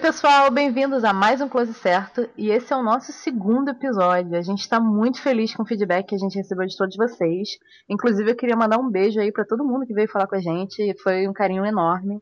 [0.00, 4.34] pessoal, bem-vindos a mais um Close Certo e esse é o nosso segundo episódio.
[4.34, 7.50] A gente está muito feliz com o feedback que a gente recebeu de todos vocês.
[7.86, 10.40] Inclusive, eu queria mandar um beijo aí para todo mundo que veio falar com a
[10.40, 10.96] gente.
[11.02, 12.18] Foi um carinho enorme.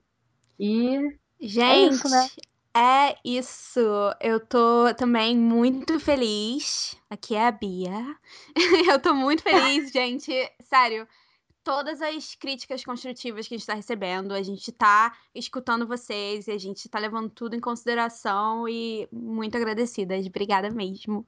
[0.59, 0.99] E
[1.41, 2.29] gente, é isso, né?
[2.77, 3.81] É isso.
[4.21, 6.97] Eu tô também muito feliz.
[7.09, 8.05] Aqui é a Bia.
[8.91, 10.33] eu tô muito feliz, gente.
[10.65, 11.07] Sério
[11.69, 14.33] todas as críticas construtivas que a gente está recebendo.
[14.33, 19.55] A gente está escutando vocês e a gente está levando tudo em consideração e muito
[19.55, 20.25] agradecidas.
[20.27, 21.27] Obrigada mesmo.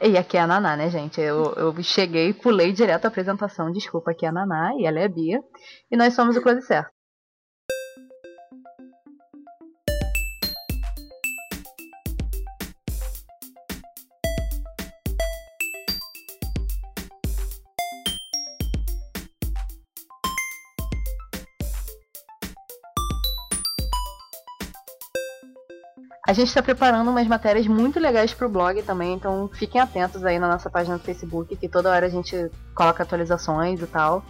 [0.00, 1.20] E aqui é a Naná, né, gente?
[1.20, 3.70] Eu, eu cheguei, pulei direto a apresentação.
[3.70, 5.44] Desculpa, aqui é a Naná e ela é a Bia.
[5.90, 6.93] E nós somos o Close Certo.
[26.34, 30.38] Gente está preparando umas matérias muito legais para o blog também, então fiquem atentos aí
[30.38, 34.24] na nossa página do Facebook, que toda hora a gente coloca atualizações e tal.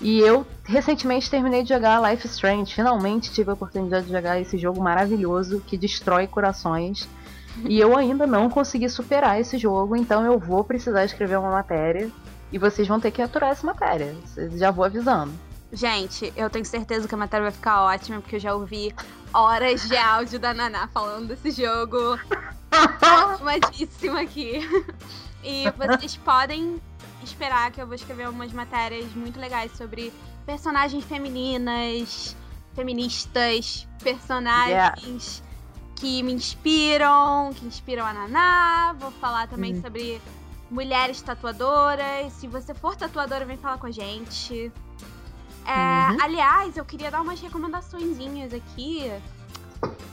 [0.00, 4.58] E eu recentemente terminei de jogar Life Strange, finalmente tive a oportunidade de jogar esse
[4.58, 7.08] jogo maravilhoso que destrói corações.
[7.64, 12.10] E eu ainda não consegui superar esse jogo, então eu vou precisar escrever uma matéria
[12.52, 14.14] e vocês vão ter que aturar essa matéria.
[14.54, 15.32] Já vou avisando.
[15.72, 18.94] Gente, eu tenho certeza que a matéria vai ficar ótima, porque eu já ouvi
[19.36, 22.18] horas de áudio da Naná falando desse jogo.
[23.32, 24.60] Ótimadíssimo aqui.
[25.44, 26.80] E vocês podem
[27.22, 30.12] esperar que eu vou escrever umas matérias muito legais sobre
[30.46, 32.34] personagens femininas,
[32.74, 35.94] feministas, personagens yeah.
[35.96, 38.96] que me inspiram, que inspiram a Naná.
[38.98, 39.82] Vou falar também uhum.
[39.82, 40.20] sobre
[40.70, 42.32] mulheres tatuadoras.
[42.32, 44.72] Se você for tatuadora, vem falar com a gente.
[45.66, 46.18] É, uhum.
[46.22, 48.16] Aliás, eu queria dar umas recomendações
[48.54, 49.10] aqui.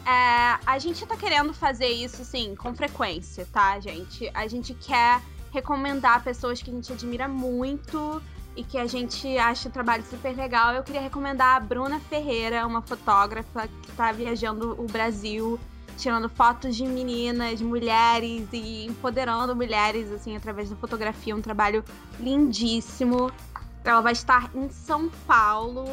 [0.06, 4.30] É, a gente tá querendo fazer isso, assim, com frequência, tá, gente?
[4.34, 8.22] A gente quer recomendar pessoas que a gente admira muito
[8.56, 10.74] e que a gente acha o trabalho super legal.
[10.74, 15.59] Eu queria recomendar a Bruna Ferreira, uma fotógrafa que tá viajando o Brasil,
[15.97, 21.35] tirando fotos de meninas, mulheres e empoderando mulheres, assim, através da fotografia.
[21.35, 21.84] Um trabalho
[22.20, 23.31] lindíssimo.
[23.84, 25.86] Ela vai estar em São Paulo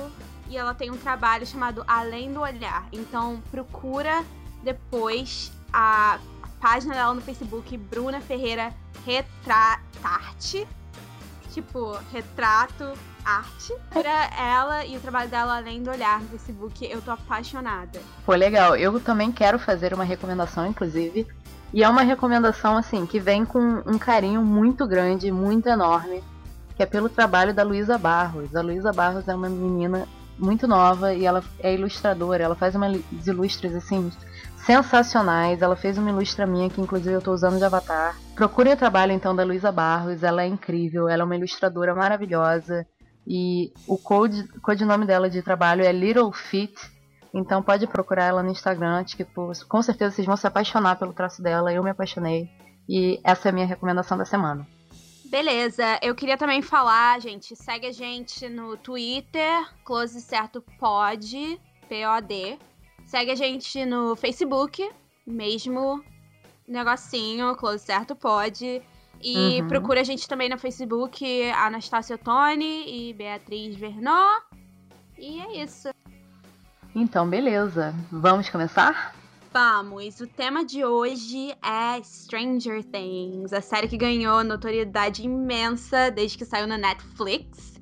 [0.49, 2.87] e ela tem um trabalho chamado Além do Olhar.
[2.93, 4.25] Então procura
[4.63, 6.19] depois a
[6.61, 8.73] página dela no Facebook, Bruna Ferreira
[9.05, 10.67] Retratarte.
[11.53, 12.93] Tipo, retrato,
[13.25, 13.75] arte.
[13.91, 18.01] Pra ela e o trabalho dela além do olhar no Facebook, eu tô apaixonada.
[18.25, 18.77] Pô, legal.
[18.77, 21.27] Eu também quero fazer uma recomendação, inclusive.
[21.73, 26.23] E é uma recomendação, assim, que vem com um carinho muito grande, muito enorme
[26.81, 28.57] que é pelo trabalho da Luísa Barros.
[28.57, 30.09] A Luísa Barros é uma menina
[30.39, 32.43] muito nova e ela é ilustradora.
[32.43, 34.11] Ela faz umas ilustres assim
[34.57, 35.61] sensacionais.
[35.61, 38.17] Ela fez uma ilustra minha que inclusive eu estou usando de avatar.
[38.35, 40.23] Procurem o trabalho então da Luísa Barros.
[40.23, 41.07] Ela é incrível.
[41.07, 42.87] Ela é uma ilustradora maravilhosa.
[43.29, 46.75] E o code, codinome dela de trabalho é Little Fit.
[47.35, 49.05] Então pode procurar ela no Instagram.
[49.05, 51.75] Tipo, com certeza vocês vão se apaixonar pelo traço dela.
[51.75, 52.49] Eu me apaixonei.
[52.89, 54.67] E essa é a minha recomendação da semana.
[55.31, 62.59] Beleza, eu queria também falar, gente, segue a gente no Twitter, Close Certo Pod, P-O-D.
[63.07, 64.91] Segue a gente no Facebook,
[65.25, 66.03] mesmo
[66.67, 68.83] negocinho, Close Certo Pod.
[69.23, 69.69] E uhum.
[69.69, 74.33] procura a gente também no Facebook, Anastácia Tony e Beatriz Vernó.
[75.17, 75.91] E é isso.
[76.93, 77.95] Então, beleza.
[78.11, 79.15] Vamos começar?
[79.53, 80.21] Vamos!
[80.21, 86.45] O tema de hoje é Stranger Things, a série que ganhou notoriedade imensa desde que
[86.45, 87.81] saiu na Netflix.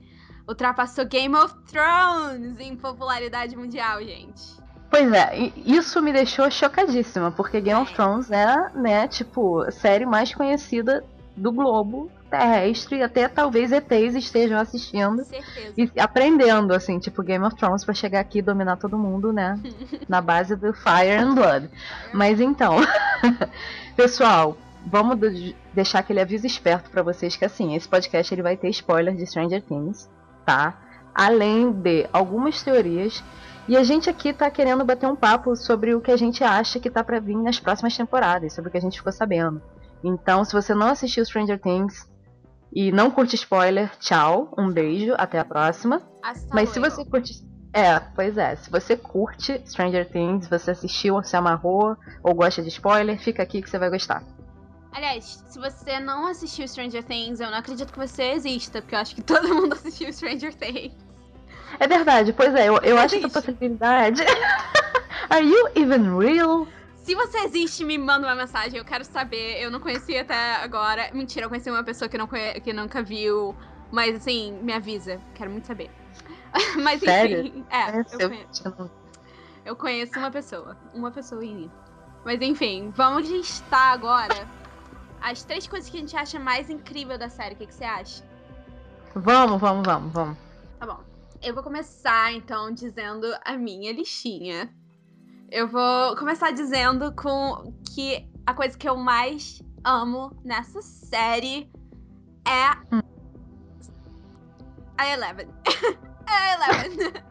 [0.49, 4.57] Ultrapassou Game of Thrones em popularidade mundial, gente.
[4.91, 10.07] Pois é, isso me deixou chocadíssima, porque Game of Thrones é, né, tipo, a série
[10.07, 11.05] mais conhecida
[11.37, 15.73] do globo terrestre, até talvez ETs estejam assistindo Certeza.
[15.77, 19.59] e aprendendo, assim, tipo Game of Thrones, para chegar aqui e dominar todo mundo, né?
[20.09, 21.71] na base do Fire and Blood.
[22.13, 22.77] Mas então,
[23.97, 25.19] pessoal, vamos
[25.73, 29.27] deixar aquele aviso esperto para vocês que assim, esse podcast ele vai ter spoilers de
[29.27, 30.09] Stranger Things,
[30.45, 30.79] tá?
[31.15, 33.23] Além de algumas teorias
[33.69, 36.81] e a gente aqui tá querendo bater um papo sobre o que a gente acha
[36.81, 39.61] que tá para vir nas próximas temporadas, sobre o que a gente ficou sabendo.
[40.03, 42.09] Então, se você não assistiu Stranger Things,
[42.73, 46.03] e não curte spoiler, tchau, um beijo, até a próxima.
[46.23, 47.33] Hasta Mas se você curte.
[47.73, 48.57] É, pois é.
[48.57, 53.63] Se você curte Stranger Things, você assistiu, se amarrou ou gosta de spoiler, fica aqui
[53.63, 54.23] que você vai gostar.
[54.93, 58.99] Aliás, se você não assistiu Stranger Things, eu não acredito que você exista, porque eu
[58.99, 60.95] acho que todo mundo assistiu Stranger Things.
[61.79, 64.23] É verdade, pois é, eu, eu acho que a possibilidade.
[65.31, 66.67] Are you even real?
[67.09, 68.79] Se você existe, me manda uma mensagem.
[68.79, 69.63] Eu quero saber.
[69.63, 71.09] Eu não conhecia até agora.
[71.15, 72.61] Mentira, eu conheci uma pessoa que, não conhe...
[72.61, 73.57] que nunca viu.
[73.91, 75.19] Mas assim, me avisa.
[75.35, 75.91] Quero muito saber.
[76.85, 77.47] Mas Sério?
[77.47, 77.65] enfim.
[77.71, 78.91] É, eu eu conheço,
[79.65, 80.77] eu conheço uma pessoa.
[80.93, 81.71] Uma pessoa em
[82.27, 84.47] Mas enfim, vamos listar agora
[85.23, 87.55] as três coisas que a gente acha mais incrível da série.
[87.55, 88.23] O que, que você acha?
[89.15, 90.37] Vamos, vamos, vamos, vamos.
[90.79, 91.03] Tá bom.
[91.41, 94.71] Eu vou começar, então, dizendo a minha listinha.
[95.51, 101.71] Eu vou começar dizendo com que a coisa que eu mais amo nessa série
[102.47, 103.01] é Hum.
[104.99, 105.49] a Eleven.
[106.29, 107.13] é a Eleven.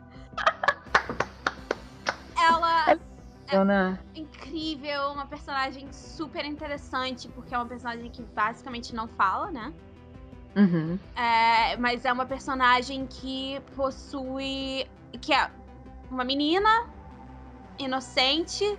[3.50, 4.00] Ela né?
[4.16, 9.72] é incrível, uma personagem super interessante, porque é uma personagem que basicamente não fala, né?
[10.56, 11.00] Uhum.
[11.16, 14.88] É, mas é uma personagem que possui.
[15.22, 15.52] que é
[16.10, 16.97] uma menina
[17.80, 18.78] inocente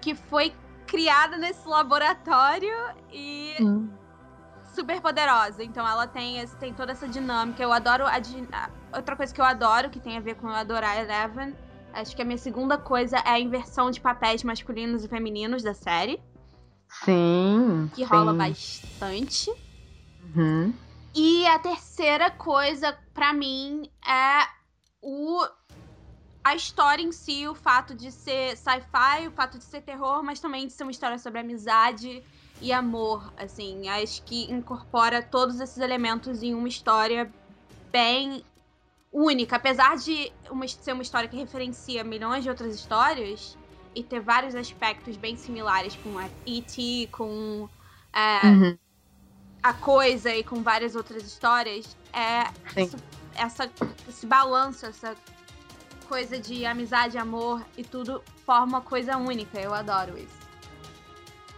[0.00, 0.54] que foi
[0.86, 2.74] criada nesse laboratório
[3.12, 3.90] e Sim.
[4.74, 5.62] super poderosa.
[5.64, 7.62] Então ela tem, esse- tem toda essa dinâmica.
[7.62, 8.20] Eu adoro a,
[8.96, 11.54] Outra coisa que eu adoro, que tem a ver com eu adorar Eleven,
[11.92, 15.74] acho que a minha segunda coisa é a inversão de papéis masculinos e femininos da
[15.74, 16.22] série,
[17.04, 17.90] Sim.
[17.94, 18.38] que rola sim.
[18.38, 19.50] bastante.
[20.34, 20.72] Uhum.
[21.14, 24.46] E a terceira coisa, pra mim, é
[25.02, 25.42] o
[26.46, 30.38] a história em si, o fato de ser sci-fi, o fato de ser terror, mas
[30.38, 32.22] também de ser uma história sobre amizade
[32.62, 37.28] e amor, assim, acho que incorpora todos esses elementos em uma história
[37.90, 38.44] bem
[39.12, 43.58] única, apesar de uma, ser uma história que referencia milhões de outras histórias
[43.92, 47.68] e ter vários aspectos bem similares com a E.T., com
[48.14, 48.78] é, Uhum.
[49.64, 52.44] a coisa e com várias outras histórias é
[52.80, 52.96] isso-
[53.34, 53.68] essa
[54.08, 55.16] esse balanço, essa
[56.08, 59.60] coisa de amizade, amor e tudo forma uma coisa única.
[59.60, 60.46] Eu adoro isso.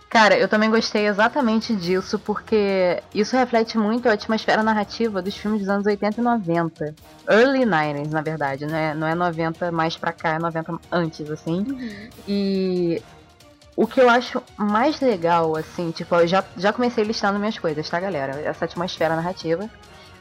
[0.09, 5.61] Cara, eu também gostei exatamente disso, porque isso reflete muito a atmosfera narrativa dos filmes
[5.61, 6.95] dos anos 80 e 90.
[7.29, 8.95] Early 90s, na verdade, né?
[8.95, 11.62] Não é 90 mais pra cá, é 90 antes, assim.
[12.27, 13.03] E
[13.77, 17.89] o que eu acho mais legal, assim, tipo, eu já, já comecei listando minhas coisas,
[17.89, 18.41] tá, galera?
[18.41, 19.69] Essa atmosfera narrativa.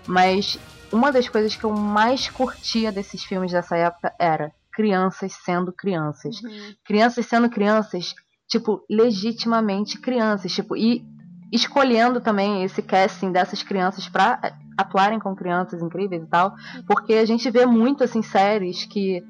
[0.06, 0.60] Mas
[0.92, 6.42] uma das coisas que eu mais curtia desses filmes dessa época era crianças sendo crianças.
[6.42, 6.74] Uhum.
[6.86, 8.14] Crianças sendo crianças,
[8.48, 11.04] tipo, legitimamente crianças, tipo, e
[11.52, 16.54] escolhendo também esse casting dessas crianças pra eh, atuarem com crianças incríveis e tal,
[16.86, 19.24] porque a gente vê muito assim séries que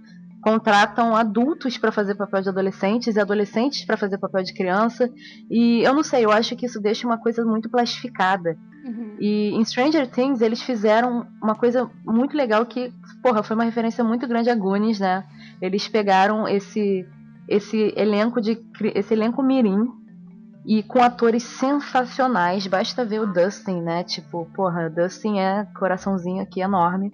[0.47, 5.11] contratam adultos pra fazer papel de adolescentes e adolescentes pra fazer papel de criança,
[5.51, 8.57] e eu não sei, eu acho que isso deixa uma coisa muito plastificada.
[8.85, 9.17] Uhum.
[9.19, 14.05] E em Stranger Things eles fizeram uma coisa muito legal que, porra, foi uma referência
[14.05, 15.25] muito grande a Goonies, né?
[15.61, 17.05] Eles pegaram esse
[17.49, 18.57] esse elenco de
[18.95, 19.85] esse elenco mirim
[20.67, 22.67] e com atores sensacionais.
[22.67, 24.03] Basta ver o Dustin, né?
[24.03, 27.13] Tipo, porra, Dustin é coraçãozinho aqui enorme.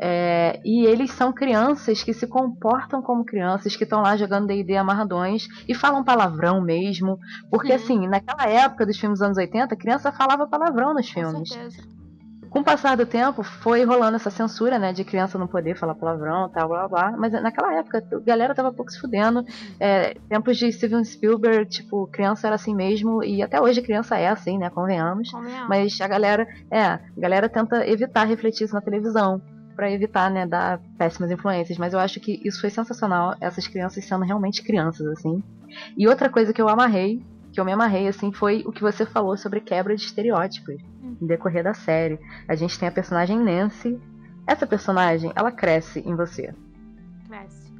[0.00, 4.76] É, e eles são crianças que se comportam como crianças, que estão lá jogando D&D
[4.76, 7.18] amarradões e falam palavrão mesmo.
[7.50, 11.20] Porque, assim, naquela época dos filmes dos anos 80, a criança falava palavrão nos Com
[11.20, 11.48] filmes.
[11.48, 12.01] certeza.
[12.52, 15.94] Com o passar do tempo, foi rolando essa censura, né, de criança não poder falar
[15.94, 17.14] palavrão, tal, blá, blá.
[17.16, 19.42] Mas naquela época, a galera tava pouco se fudendo.
[19.80, 24.28] É, tempos de Steven Spielberg, tipo, criança era assim mesmo, e até hoje criança é
[24.28, 25.30] assim, né, convenhamos.
[25.30, 25.66] Convenhamos.
[25.66, 29.40] Mas a galera, é, a galera tenta evitar refletir isso na televisão,
[29.74, 31.78] pra evitar, né, dar péssimas influências.
[31.78, 35.42] Mas eu acho que isso foi sensacional, essas crianças sendo realmente crianças, assim.
[35.96, 39.04] E outra coisa que eu amarrei, que eu me amarrei, assim, foi o que você
[39.04, 40.76] falou sobre quebra de estereótipos
[41.20, 42.18] no decorrer da série.
[42.48, 44.00] A gente tem a personagem Nancy.
[44.46, 46.52] Essa personagem, ela cresce em você.
[47.28, 47.72] Cresce.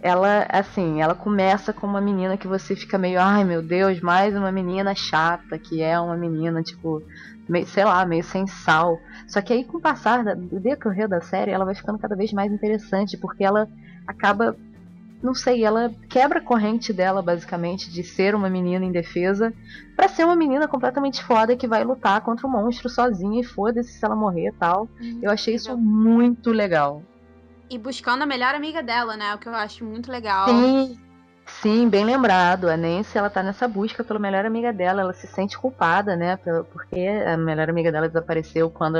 [0.00, 4.36] Ela, assim, ela começa com uma menina que você fica meio, ai meu Deus, mais
[4.36, 7.00] uma menina chata, que é uma menina, tipo,
[7.48, 8.98] meio, sei lá, meio sem sal.
[9.28, 12.16] Só que aí, com o passar da- do decorrer da série, ela vai ficando cada
[12.16, 13.68] vez mais interessante, porque ela
[14.06, 14.56] acaba,
[15.22, 19.52] não sei, ela quebra a corrente dela, basicamente, de ser uma menina indefesa,
[19.96, 23.92] pra ser uma menina completamente foda que vai lutar contra o monstro sozinha e foda-se
[23.92, 24.88] se ela morrer e tal.
[25.22, 27.02] Eu achei isso muito legal.
[27.70, 29.34] E buscando a melhor amiga dela, né?
[29.34, 30.48] O que eu acho muito legal.
[30.48, 30.98] Sim,
[31.46, 32.68] sim, bem lembrado.
[32.68, 35.02] A Nancy, ela tá nessa busca pela melhor amiga dela.
[35.02, 36.36] Ela se sente culpada, né?
[36.36, 38.98] Porque a melhor amiga dela desapareceu quando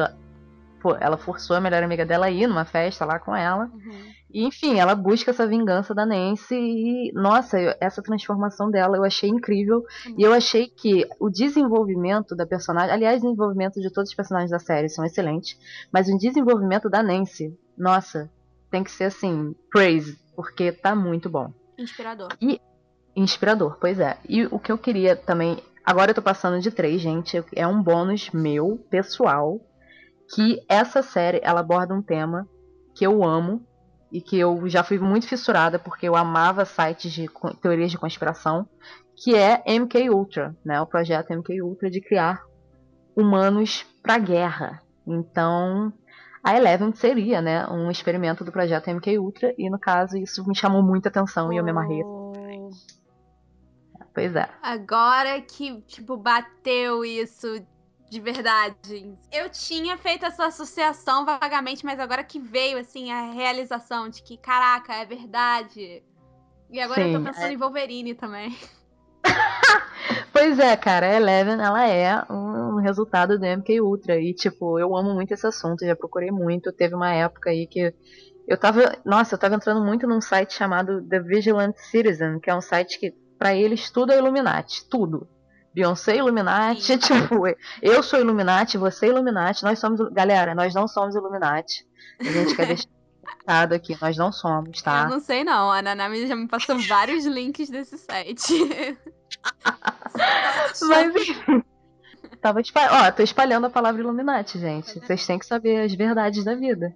[1.00, 3.64] ela forçou a melhor amiga dela a ir numa festa lá com ela.
[3.64, 4.12] Uhum.
[4.32, 9.28] E, enfim, ela busca essa vingança da Nancy e, nossa, essa transformação dela eu achei
[9.28, 9.84] incrível.
[10.16, 14.50] E eu achei que o desenvolvimento da personagem, aliás, o desenvolvimento de todos os personagens
[14.50, 15.58] da série são excelentes,
[15.92, 18.30] mas o desenvolvimento da Nancy, nossa,
[18.70, 21.52] tem que ser assim, praise, porque tá muito bom.
[21.78, 22.28] Inspirador.
[22.40, 22.58] E
[23.14, 24.16] inspirador, pois é.
[24.26, 27.82] E o que eu queria também, agora eu tô passando de três, gente, é um
[27.82, 29.60] bônus meu, pessoal,
[30.34, 32.48] que essa série ela aborda um tema
[32.94, 33.62] que eu amo
[34.12, 37.28] e que eu já fui muito fissurada porque eu amava sites de
[37.62, 38.68] teorias de conspiração,
[39.16, 40.80] que é MK Ultra, né?
[40.80, 42.44] O projeto MK Ultra de criar
[43.16, 44.82] humanos para guerra.
[45.06, 45.92] Então,
[46.44, 50.54] a Eleven seria, né, um experimento do projeto MK Ultra e no caso isso me
[50.54, 51.52] chamou muita atenção oh.
[51.52, 52.02] e eu me amarrei.
[52.04, 52.32] Oh.
[54.14, 54.46] Pois é.
[54.62, 57.46] Agora que tipo bateu isso
[58.12, 59.16] de verdade.
[59.32, 64.36] Eu tinha feito essa associação vagamente, mas agora que veio, assim, a realização de que,
[64.36, 66.02] caraca, é verdade.
[66.70, 67.52] E agora Sim, eu tô pensando é...
[67.54, 68.54] em Wolverine também.
[70.30, 74.20] pois é, cara, a Eleven, ela é um resultado do MK Ultra.
[74.20, 76.70] E, tipo, eu amo muito esse assunto, já procurei muito.
[76.70, 77.94] Teve uma época aí que
[78.46, 78.94] eu tava.
[79.06, 83.00] Nossa, eu tava entrando muito num site chamado The Vigilant Citizen, que é um site
[83.00, 84.86] que, para eles, tudo é Illuminati.
[84.86, 85.26] Tudo.
[85.74, 87.46] Beyoncé Illuminati, tipo,
[87.80, 90.00] eu sou Illuminati, você é Illuminati, nós somos.
[90.12, 91.86] Galera, nós não somos Illuminati.
[92.20, 92.88] A gente quer deixar
[93.74, 95.04] aqui, nós não somos, tá?
[95.04, 98.52] Eu não sei não, a Nanami já me passou vários links desse site.
[100.82, 101.64] Mas enfim.
[102.40, 102.94] Tava espalhando.
[102.94, 104.98] Ó, tô espalhando a palavra Illuminati, gente.
[104.98, 106.94] Vocês têm que saber as verdades da vida.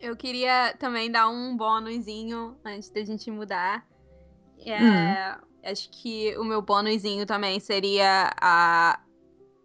[0.00, 3.86] Eu queria também dar um bônusinho antes da gente mudar.
[4.66, 5.53] É, hum.
[5.64, 9.00] Acho que o meu bônusinho também seria a.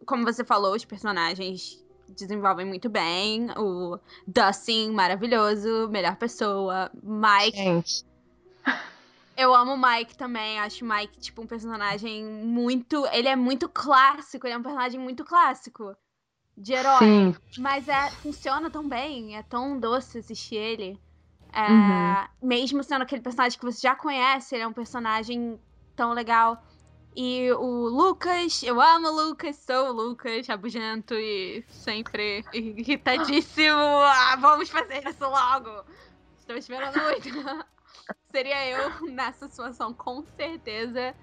[0.06, 3.48] Como você falou, os personagens desenvolvem muito bem.
[3.58, 6.89] O Dustin, maravilhoso, melhor pessoa.
[7.03, 7.58] Mike.
[7.58, 8.06] Gente.
[9.36, 10.60] Eu amo o Mike também.
[10.60, 13.06] Acho o Mike, tipo, um personagem muito.
[13.08, 14.46] Ele é muito clássico.
[14.46, 15.96] Ele é um personagem muito clássico.
[16.58, 17.00] De herói.
[17.00, 17.36] Sim.
[17.58, 19.38] Mas é, funciona tão bem.
[19.38, 21.00] É tão doce assistir ele.
[21.53, 22.27] É, uhum.
[22.50, 25.60] Mesmo sendo aquele personagem que você já conhece, ele é um personagem
[26.00, 26.63] tão legal.
[27.13, 33.77] E o Lucas, eu amo o Lucas, sou o Lucas, rabugento e sempre irritadíssimo.
[34.08, 35.84] Ah, vamos fazer isso logo!
[36.39, 37.27] Estou esperando muito.
[38.32, 41.13] Seria eu nessa situação, com certeza.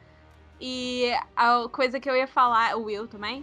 [0.60, 3.42] E a coisa que eu ia falar, o Will também.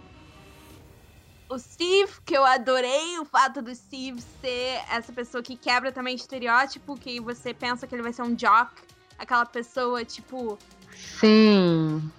[1.48, 6.14] O Steve, que eu adorei o fato do Steve ser essa pessoa que quebra também
[6.14, 8.72] estereótipo, que você pensa que ele vai ser um jock,
[9.18, 10.58] aquela pessoa, tipo,
[10.94, 12.10] Sim.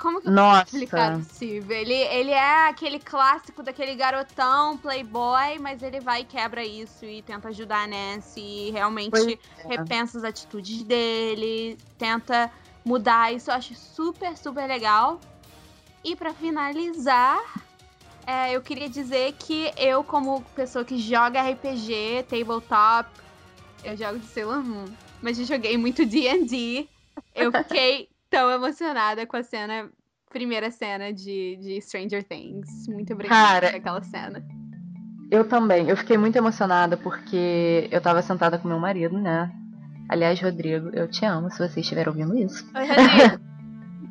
[0.00, 0.64] Como que eu Nossa.
[0.64, 1.74] explicar o Steve?
[1.74, 7.20] Ele, ele é aquele clássico daquele garotão, playboy, mas ele vai e quebra isso e
[7.20, 9.68] tenta ajudar a Nancy e realmente é.
[9.68, 12.50] repensa as atitudes dele, tenta
[12.82, 13.30] mudar.
[13.34, 15.20] Isso eu acho super, super legal.
[16.02, 17.38] E para finalizar,
[18.26, 23.10] é, eu queria dizer que eu, como pessoa que joga RPG, tabletop,
[23.84, 24.86] eu jogo de Sailor Moon,
[25.20, 26.88] mas eu joguei muito D&D
[27.34, 29.90] eu fiquei tão emocionada com a cena,
[30.30, 32.86] primeira cena de, de Stranger Things.
[32.88, 34.44] Muito obrigada Cara, por aquela cena.
[35.30, 35.88] Eu também.
[35.88, 39.50] Eu fiquei muito emocionada porque eu tava sentada com meu marido, né?
[40.08, 42.68] Aliás, Rodrigo, eu te amo se você estiver ouvindo isso.
[42.74, 43.50] Oi, Rodrigo.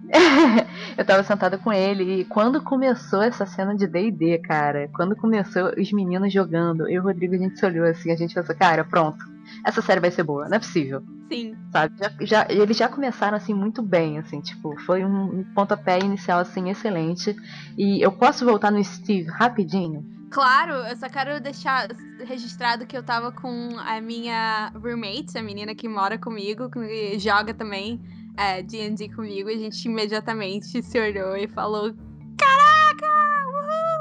[0.98, 5.72] eu tava sentada com ele e quando começou essa cena de D&D, cara, quando começou
[5.78, 8.56] os meninos jogando, eu e o Rodrigo a gente se olhou assim, a gente pensou,
[8.56, 9.24] cara, pronto,
[9.66, 11.02] essa série vai ser boa, não é possível.
[11.30, 11.56] Sim.
[11.72, 11.96] Sabe?
[11.98, 16.70] Já, já, eles já começaram assim muito bem, assim, tipo, foi um pontapé inicial assim
[16.70, 17.36] excelente.
[17.78, 20.04] E eu posso voltar no Steve rapidinho?
[20.32, 21.88] Claro, eu só quero deixar
[22.24, 27.54] registrado que eu tava com a minha roommate, a menina que mora comigo, que joga
[27.54, 28.00] também
[28.38, 31.94] é, D&D comigo, a gente imediatamente se olhou e falou:
[32.38, 33.08] Caraca!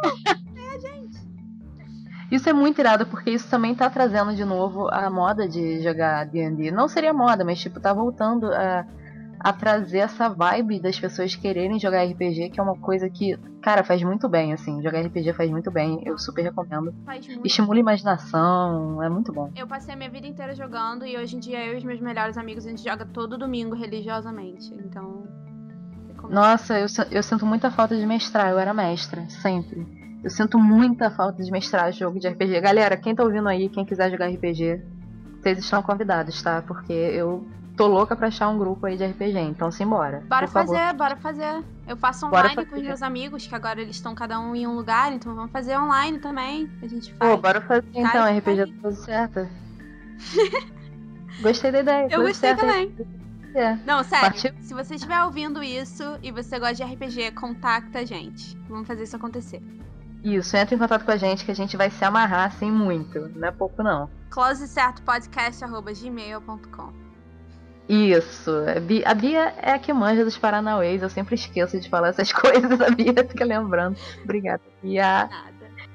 [0.04, 0.38] Uhul!
[2.30, 6.26] Isso é muito irado, porque isso também tá trazendo de novo a moda de jogar
[6.26, 6.70] D&D.
[6.70, 8.84] Não seria moda, mas tipo, tá voltando a
[9.40, 13.84] a trazer essa vibe das pessoas quererem jogar RPG, que é uma coisa que, cara,
[13.84, 14.82] faz muito bem, assim.
[14.82, 16.92] Jogar RPG faz muito bem, eu super recomendo.
[17.04, 19.50] Faz muito Estimula a imaginação, é muito bom.
[19.54, 22.00] Eu passei a minha vida inteira jogando e hoje em dia eu e os meus
[22.00, 25.24] melhores amigos a gente joga todo domingo religiosamente, então.
[26.28, 29.97] Nossa, eu, eu sinto muita falta de mestrar, eu era mestra, sempre.
[30.22, 32.60] Eu sinto muita falta de mestrar jogo de RPG.
[32.60, 34.82] Galera, quem tá ouvindo aí, quem quiser jogar RPG,
[35.40, 36.62] vocês estão convidados, tá?
[36.62, 37.46] Porque eu
[37.76, 40.24] tô louca pra achar um grupo aí de RPG, então simbora.
[40.28, 40.96] Bora fazer, favor.
[40.96, 41.64] bora fazer.
[41.86, 44.74] Eu faço online com os meus amigos, que agora eles estão cada um em um
[44.74, 46.68] lugar, então vamos fazer online também.
[46.82, 47.30] A gente faz.
[47.30, 49.48] Pô, bora fazer então, RPG tá tudo certo.
[51.40, 52.08] Gostei da ideia.
[52.10, 52.92] Eu gostei também.
[53.54, 53.76] É.
[53.86, 54.52] Não, sério, Partiu?
[54.60, 58.58] se você estiver ouvindo isso e você gosta de RPG, contacta a gente.
[58.68, 59.62] Vamos fazer isso acontecer.
[60.22, 63.28] Isso, entra em contato com a gente que a gente vai se amarrar assim muito.
[63.36, 64.10] Não é pouco, não.
[64.30, 66.92] closecertopodcast.gmail.com
[67.88, 68.50] Isso.
[69.04, 71.02] A Bia é a que manja dos Paranauês.
[71.02, 72.80] Eu sempre esqueço de falar essas coisas.
[72.80, 73.96] A Bia fica lembrando.
[74.24, 75.28] Obrigada, Bia.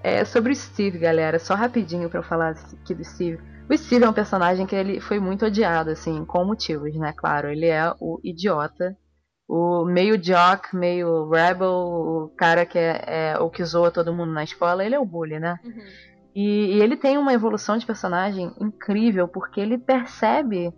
[0.02, 3.40] É, sobre o Steve, galera, só rapidinho pra eu falar aqui do Steve.
[3.70, 7.14] O Steve é um personagem que ele foi muito odiado, assim, com motivos, né?
[7.16, 8.98] Claro, ele é o idiota,
[9.56, 14.34] o meio jock, meio rebel, o cara que é, é o que zoa todo mundo
[14.34, 15.60] na escola, ele é o bully, né?
[15.64, 15.84] Uhum.
[16.34, 20.74] E, e ele tem uma evolução de personagem incrível, porque ele percebe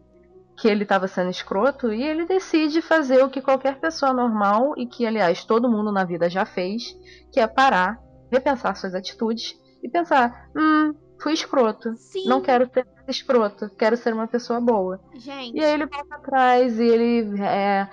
[0.57, 4.85] que ele estava sendo escroto e ele decide fazer o que qualquer pessoa normal e
[4.85, 6.97] que, aliás, todo mundo na vida já fez,
[7.31, 7.97] que é parar,
[8.29, 12.27] repensar suas atitudes e pensar: hum, fui escroto, Sim.
[12.27, 14.99] não quero ser escroto, quero ser uma pessoa boa.
[15.13, 15.57] Gente.
[15.57, 17.87] E aí ele volta atrás e ele é,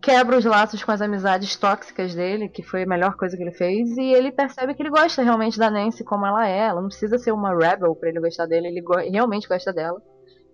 [0.00, 3.52] quebra os laços com as amizades tóxicas dele, que foi a melhor coisa que ele
[3.52, 6.68] fez, e ele percebe que ele gosta realmente da Nancy como ela é.
[6.68, 10.00] Ela não precisa ser uma rebel para ele gostar dele, ele go realmente gosta dela.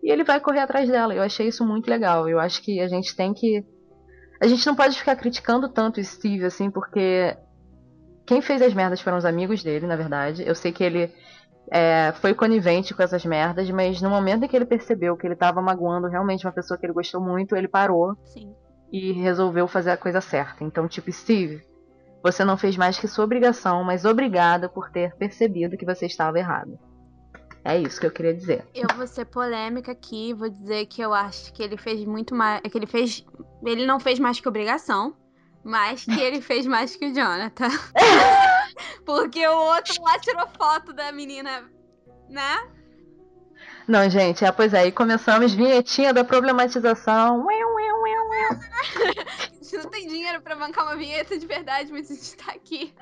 [0.02, 1.14] E ele vai correr atrás dela.
[1.14, 2.28] Eu achei isso muito legal.
[2.28, 3.64] Eu acho que a gente tem que.
[4.40, 7.37] A gente não pode ficar criticando tanto o Steve, assim, porque
[8.26, 10.42] quem fez as merdas foram os amigos dele, na verdade.
[10.44, 11.12] Eu sei que ele
[11.70, 15.34] é, foi conivente com essas merdas, mas no momento em que ele percebeu que ele
[15.34, 18.52] estava magoando realmente uma pessoa que ele gostou muito, ele parou Sim.
[18.92, 20.62] E resolveu fazer a coisa certa.
[20.62, 21.64] Então, tipo, Steve,
[22.22, 26.38] você não fez mais que sua obrigação, mas obrigada por ter percebido que você estava
[26.38, 26.78] errado.
[27.64, 28.66] É isso que eu queria dizer.
[28.75, 32.61] Eu vou ser polêmica aqui, vou dizer que eu acho que ele fez muito mais.
[32.61, 33.25] Que ele fez.
[33.64, 35.16] Ele não fez mais que obrigação,
[35.64, 37.68] mas que ele fez mais que o Jonathan.
[39.06, 41.70] Porque o outro lá tirou foto da menina,
[42.28, 42.68] né?
[43.88, 47.46] Não, gente, é, pois é, e começamos vinhetinha da problematização.
[48.52, 52.52] A gente não tem dinheiro pra bancar uma vinheta de verdade, mas a gente tá
[52.52, 52.92] aqui.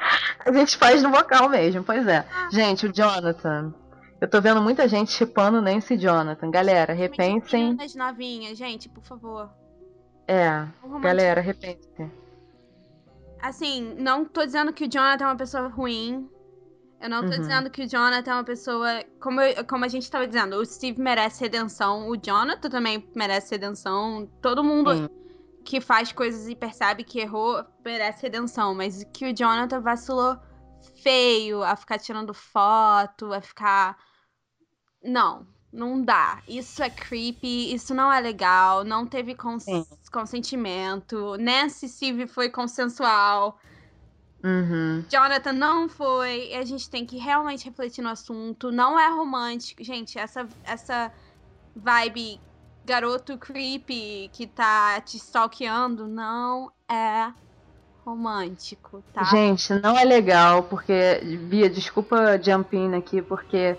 [0.45, 2.25] A gente faz no vocal mesmo, pois é.
[2.53, 3.75] Gente, o Jonathan.
[4.21, 6.51] Eu tô vendo muita gente chipando Nancy Jonathan.
[6.51, 7.71] Galera, repensem.
[7.71, 9.51] Meninas novinhas, gente, por favor.
[10.29, 10.67] É,
[11.01, 12.13] galera, repensem.
[13.43, 16.29] Assim, não tô dizendo que o Jonathan é uma pessoa ruim.
[17.01, 17.41] Eu não tô Uhum.
[17.41, 19.03] dizendo que o Jonathan é uma pessoa.
[19.21, 22.09] Como, eu- como a gente tava dizendo, o Steve merece redenção.
[22.11, 24.31] O Jonathan também merece redenção.
[24.43, 25.09] Todo mundo Sim.
[25.65, 28.75] que faz coisas e percebe que errou merece redenção.
[28.75, 30.37] Mas que o Jonathan vacilou
[31.03, 33.97] feio a ficar tirando foto, a ficar.
[35.03, 36.43] Não, não dá.
[36.47, 39.65] Isso é creepy, isso não é legal, não teve cons-
[40.13, 41.37] consentimento.
[41.39, 43.59] Nancy Steve foi consensual.
[44.43, 45.05] Uhum.
[45.11, 46.49] Jonathan não foi.
[46.51, 48.71] E a gente tem que realmente refletir no assunto.
[48.71, 49.85] Não é romântico.
[49.85, 51.13] Gente, essa, essa
[51.77, 52.41] vibe
[52.85, 57.33] garoto creepy que tá te stalkeando não é
[58.05, 59.25] romântico, tá?
[59.25, 61.21] Gente, não é legal, porque.
[61.49, 63.77] Bia, desculpa jump in aqui, porque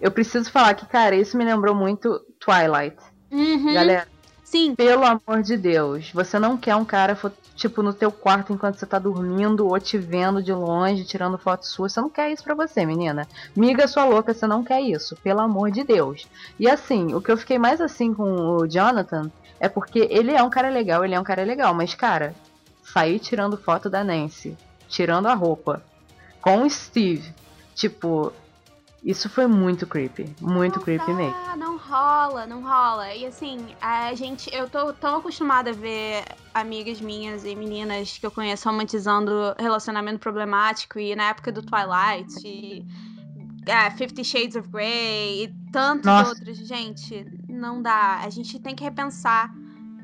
[0.00, 2.96] eu preciso falar que, cara, isso me lembrou muito Twilight.
[3.30, 4.06] Uhum, Galera,
[4.44, 7.16] Sim, pelo amor de Deus, você não quer um cara,
[7.54, 11.66] tipo, no teu quarto enquanto você tá dormindo ou te vendo de longe, tirando foto
[11.66, 11.88] sua.
[11.88, 13.26] Você não quer isso pra você, menina.
[13.56, 16.26] Miga sua louca, você não quer isso, pelo amor de Deus.
[16.58, 20.42] E assim, o que eu fiquei mais assim com o Jonathan é porque ele é
[20.42, 22.34] um cara legal, ele é um cara legal, mas, cara,
[22.82, 24.56] sair tirando foto da Nancy,
[24.88, 25.82] tirando a roupa,
[26.40, 27.32] com o Steve,
[27.74, 28.32] tipo,
[29.04, 30.34] isso foi muito creepy.
[30.40, 31.56] Muito não creepy dá, mesmo.
[31.58, 33.14] Não rola, não rola.
[33.14, 38.24] E assim, a gente, eu tô tão acostumada a ver amigas minhas e meninas que
[38.24, 42.82] eu conheço romantizando relacionamento problemático e na época do Twilight e
[43.66, 46.30] é, Fifty Shades of Grey e tantos Nossa.
[46.30, 46.56] outros.
[46.58, 48.20] Gente, não dá.
[48.24, 49.52] A gente tem que repensar.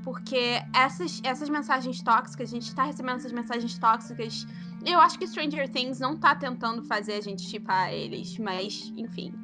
[0.03, 4.47] Porque essas, essas mensagens tóxicas, a gente tá recebendo essas mensagens tóxicas.
[4.85, 9.35] Eu acho que Stranger Things não tá tentando fazer a gente chipar eles, mas, enfim.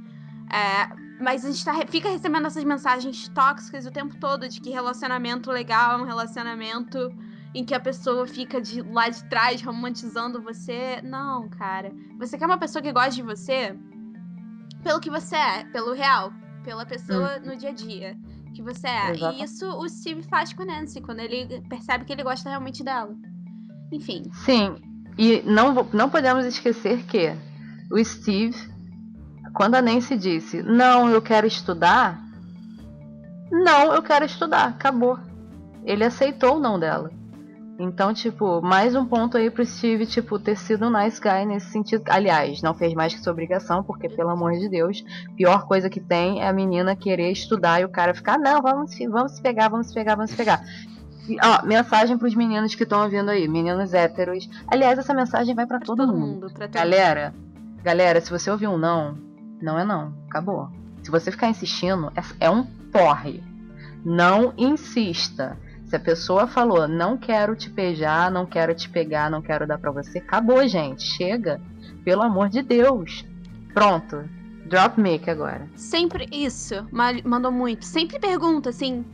[0.51, 0.89] É,
[1.21, 5.51] mas a gente tá, fica recebendo essas mensagens tóxicas o tempo todo de que relacionamento
[5.51, 7.13] legal é um relacionamento
[7.55, 11.01] em que a pessoa fica de lá de trás romantizando você.
[11.03, 11.93] Não, cara.
[12.19, 13.77] Você quer uma pessoa que gosta de você
[14.83, 18.17] pelo que você é, pelo real, pela pessoa no dia a dia
[18.57, 19.11] que você é.
[19.11, 19.37] Exato.
[19.37, 22.83] E isso o Steve faz com a Nancy, quando ele percebe que ele gosta realmente
[22.83, 23.15] dela.
[23.93, 24.23] Enfim.
[24.45, 24.77] Sim,
[25.19, 27.35] e não, não podemos esquecer que
[27.91, 28.57] o Steve,
[29.55, 32.21] quando a Nancy disse, não, eu quero estudar,
[33.51, 35.19] não, eu quero estudar, acabou.
[35.85, 37.11] Ele aceitou o não dela.
[37.79, 41.71] Então, tipo, mais um ponto aí pro Steve, tipo, ter sido um nice guy nesse
[41.71, 42.05] sentido.
[42.09, 45.05] Aliás, não fez mais que sua obrigação, porque, pelo amor de Deus,
[45.37, 48.93] pior coisa que tem é a menina querer estudar e o cara ficar, não, vamos,
[49.11, 50.63] vamos se pegar, vamos se pegar, vamos se pegar.
[51.43, 54.49] Ó, mensagem pros meninos que estão ouvindo aí, meninos héteros.
[54.67, 56.49] Aliás, essa mensagem vai pra Pra todo, mundo.
[56.51, 57.35] todo Galera,
[57.83, 59.17] galera, se você ouvir um não,
[59.61, 60.15] não é não.
[60.29, 60.71] Acabou.
[61.03, 63.43] Se você ficar insistindo, é, é um porre.
[64.05, 65.59] Não insista.
[65.85, 69.79] Se a pessoa falou, não quero te beijar, não quero te pegar, não quero dar
[69.79, 71.03] pra você, acabou, gente.
[71.03, 71.61] Chega.
[72.05, 73.25] Pelo amor de Deus.
[73.73, 74.25] Pronto.
[74.67, 75.69] Drop mic agora.
[75.77, 76.75] Sempre isso.
[77.25, 77.85] Mandou muito.
[77.85, 79.05] Sempre pergunta assim: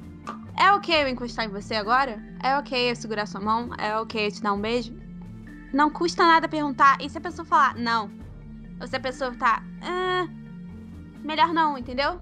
[0.63, 2.23] é ok eu encostar em você agora?
[2.43, 3.71] É ok eu segurar sua mão?
[3.77, 4.95] É ok eu te dar um beijo?
[5.73, 6.99] Não custa nada perguntar.
[7.01, 8.11] E se a pessoa falar não?
[8.81, 9.63] Ou se a pessoa tá.
[9.83, 10.27] Ah,
[11.25, 12.21] melhor não, entendeu?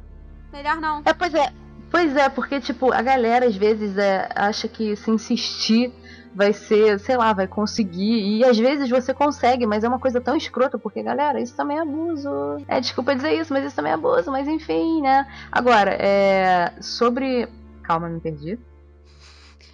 [0.53, 1.03] Melhor não.
[1.05, 1.53] É, pois é.
[1.90, 5.92] Pois é, porque, tipo, a galera às vezes é, acha que se insistir
[6.35, 8.38] vai ser, sei lá, vai conseguir.
[8.38, 11.76] E às vezes você consegue, mas é uma coisa tão escrota, porque, galera, isso também
[11.76, 12.31] é abuso.
[12.68, 15.26] É, desculpa dizer isso, mas isso também é abuso, mas enfim, né?
[15.50, 16.72] Agora, é.
[16.81, 17.48] Sobre.
[17.90, 18.57] Calma, me perdi.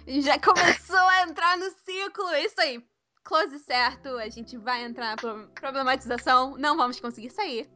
[0.07, 2.27] Já começou a entrar no ciclo.
[2.29, 2.83] É isso aí.
[3.23, 6.57] Close certo, a gente vai entrar na problematização.
[6.57, 7.69] Não vamos conseguir sair.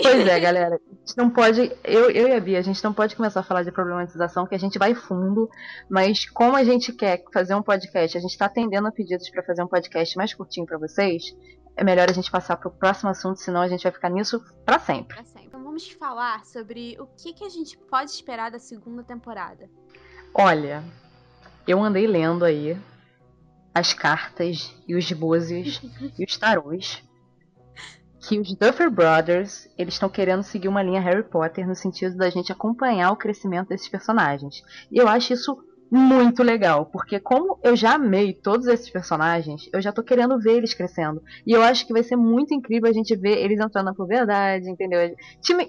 [0.00, 0.76] Pois é, galera.
[0.76, 1.70] A gente não pode.
[1.84, 4.54] Eu, eu e a Bia, a gente não pode começar a falar de problematização, que
[4.54, 5.50] a gente vai fundo.
[5.90, 9.42] Mas como a gente quer fazer um podcast, a gente está atendendo a pedidos para
[9.42, 11.24] fazer um podcast mais curtinho para vocês.
[11.76, 14.42] É melhor a gente passar para o próximo assunto, senão a gente vai ficar nisso
[14.64, 15.14] para sempre.
[15.14, 15.35] Pra sempre.
[15.76, 19.68] Vamos falar sobre o que, que a gente pode esperar da segunda temporada.
[20.32, 20.82] Olha,
[21.68, 22.78] eu andei lendo aí
[23.74, 25.82] as cartas e os búzios
[26.18, 27.04] e os tarôs
[28.26, 32.30] que os Duffer Brothers eles estão querendo seguir uma linha Harry Potter no sentido da
[32.30, 34.62] gente acompanhar o crescimento desses personagens.
[34.90, 39.80] E eu acho isso muito legal, porque como eu já amei todos esses personagens, eu
[39.80, 41.22] já tô querendo ver eles crescendo.
[41.46, 44.68] E eu acho que vai ser muito incrível a gente ver eles entrando na puberdade,
[44.68, 45.14] entendeu?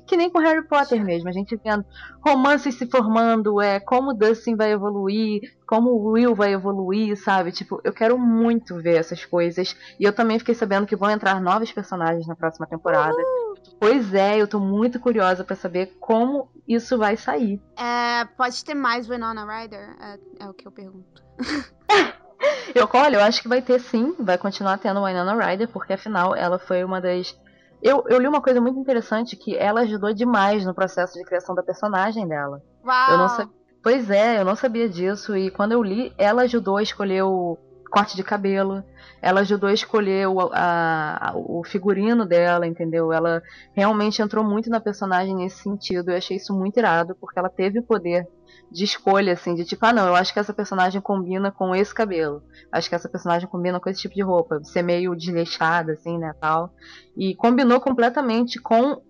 [0.05, 1.85] Que nem com Harry Potter mesmo, a gente vendo
[2.25, 7.51] romances se formando, é como Dustin vai evoluir, como o Will vai evoluir, sabe?
[7.51, 9.75] Tipo, eu quero muito ver essas coisas.
[9.99, 13.17] E eu também fiquei sabendo que vão entrar novos personagens na próxima temporada.
[13.17, 13.57] Uhul!
[13.77, 17.61] Pois é, eu tô muito curiosa para saber como isso vai sair.
[17.77, 19.95] É, pode ter mais Winona Ryder?
[19.99, 21.21] É, é o que eu pergunto.
[22.73, 26.33] eu, olha, eu acho que vai ter sim, vai continuar tendo Winona Ryder, porque afinal
[26.33, 27.37] ela foi uma das.
[27.83, 31.53] Eu, eu li uma coisa muito interessante que ela ajudou demais no processo de criação
[31.53, 32.61] da personagem dela.
[32.83, 33.11] Uau!
[33.11, 33.56] Eu não sabia...
[33.87, 35.33] Pois é, eu não sabia disso.
[35.37, 37.57] E quando eu li, ela ajudou a escolher o
[37.89, 38.83] corte de cabelo.
[39.21, 43.13] Ela ajudou a escolher o, a, o figurino dela, entendeu?
[43.13, 43.41] Ela
[43.73, 46.11] realmente entrou muito na personagem nesse sentido.
[46.11, 48.27] Eu achei isso muito irado, porque ela teve o poder
[48.69, 51.95] de escolha, assim, de tipo, ah não, eu acho que essa personagem combina com esse
[51.95, 52.43] cabelo.
[52.69, 54.61] Acho que essa personagem combina com esse tipo de roupa.
[54.65, 56.73] Ser meio desleixada, assim, né, tal.
[57.15, 59.01] E combinou completamente com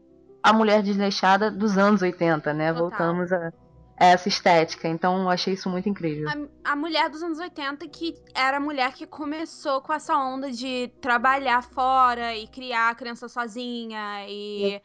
[0.43, 2.71] a mulher desleixada dos anos 80, né?
[2.71, 2.89] Total.
[2.89, 3.51] Voltamos a
[3.97, 4.87] essa estética.
[4.87, 6.29] Então eu achei isso muito incrível.
[6.29, 10.51] A, a, mulher dos anos 80 que era a mulher que começou com essa onda
[10.51, 14.79] de trabalhar fora e criar a criança sozinha e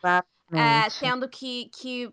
[0.53, 2.13] é, tendo que, que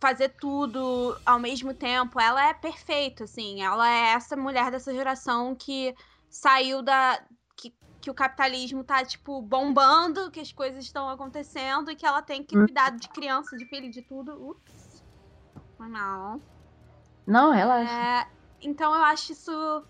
[0.00, 2.20] fazer tudo ao mesmo tempo.
[2.20, 3.62] Ela é perfeita, assim.
[3.62, 5.94] Ela é essa mulher dessa geração que
[6.28, 7.22] saiu da.
[7.56, 12.20] Que, que o capitalismo tá, tipo, bombando, que as coisas estão acontecendo e que ela
[12.20, 12.64] tem que hum.
[12.64, 14.32] cuidar de criança, de filho, de tudo.
[14.50, 14.81] Ups
[15.88, 16.40] não.
[17.26, 17.92] Não, relaxa.
[17.92, 18.26] É,
[18.60, 19.84] então eu acho isso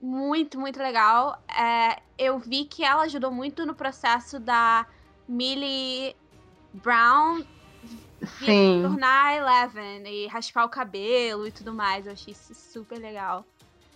[0.00, 1.42] muito, muito legal.
[1.48, 4.86] É, eu vi que ela ajudou muito no processo da
[5.28, 6.14] Millie
[6.72, 7.42] Brown
[8.44, 8.82] Sim.
[8.82, 12.06] tornar Eleven e raspar o cabelo e tudo mais.
[12.06, 13.44] Eu achei isso super legal.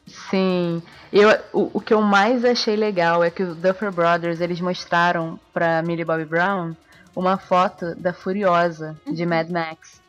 [0.07, 0.83] Sim.
[1.13, 5.39] Eu, o, o que eu mais achei legal é que os Duffer Brothers eles mostraram
[5.53, 6.75] pra Millie Bobby Brown
[7.15, 9.29] uma foto da Furiosa de uhum.
[9.29, 10.01] Mad Max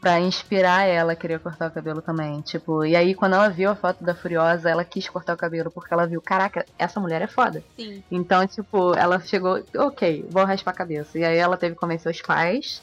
[0.00, 2.40] para inspirar ela a querer cortar o cabelo também.
[2.40, 5.70] Tipo, e aí quando ela viu a foto da Furiosa, ela quis cortar o cabelo
[5.70, 7.62] porque ela viu, caraca, essa mulher é foda.
[7.76, 8.02] Sim.
[8.10, 11.18] Então, tipo, ela chegou, ok, vou raspar a cabeça.
[11.18, 12.82] E aí ela teve que convencer os pais.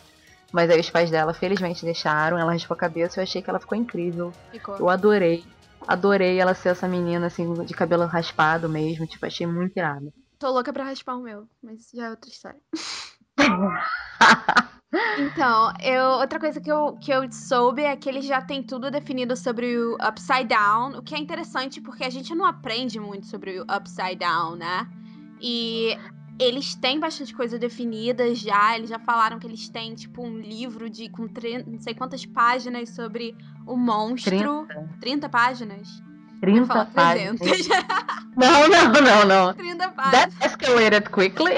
[0.52, 2.38] Mas aí os pais dela, felizmente, deixaram.
[2.38, 4.32] Ela raspou a cabeça e eu achei que ela ficou incrível.
[4.52, 4.78] Ficou.
[4.78, 5.44] Eu adorei.
[5.88, 9.08] Adorei ela ser essa menina, assim, de cabelo raspado mesmo.
[9.08, 10.14] Tipo, achei muito irado.
[10.38, 12.60] Tô louca pra raspar o meu, mas já é outra história.
[15.18, 18.92] Então, eu, outra coisa que eu, que eu soube é que ele já tem tudo
[18.92, 23.26] definido sobre o Upside Down, o que é interessante porque a gente não aprende muito
[23.26, 24.88] sobre o Upside Down, né?
[25.42, 25.98] E
[26.40, 30.90] eles têm bastante coisa definida já, eles já falaram que eles têm, tipo, um livro
[30.90, 31.28] de com
[31.68, 34.66] não sei quantas páginas sobre o monstro.
[34.68, 36.04] 30, 30 páginas?
[36.42, 37.40] 30 páginas.
[38.36, 39.54] não, não, não, não.
[39.54, 40.12] 30 páginas.
[40.12, 41.54] That escalated quickly.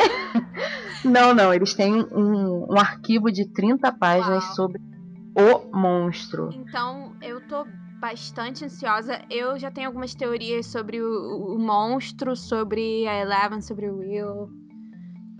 [1.03, 4.55] não, não, eles têm um, um arquivo de 30 páginas Uau.
[4.55, 4.81] sobre
[5.35, 6.49] o monstro.
[6.53, 7.65] Então, eu tô
[7.99, 9.21] bastante ansiosa.
[9.29, 14.49] Eu já tenho algumas teorias sobre o, o monstro, sobre a Eleven, sobre o Will.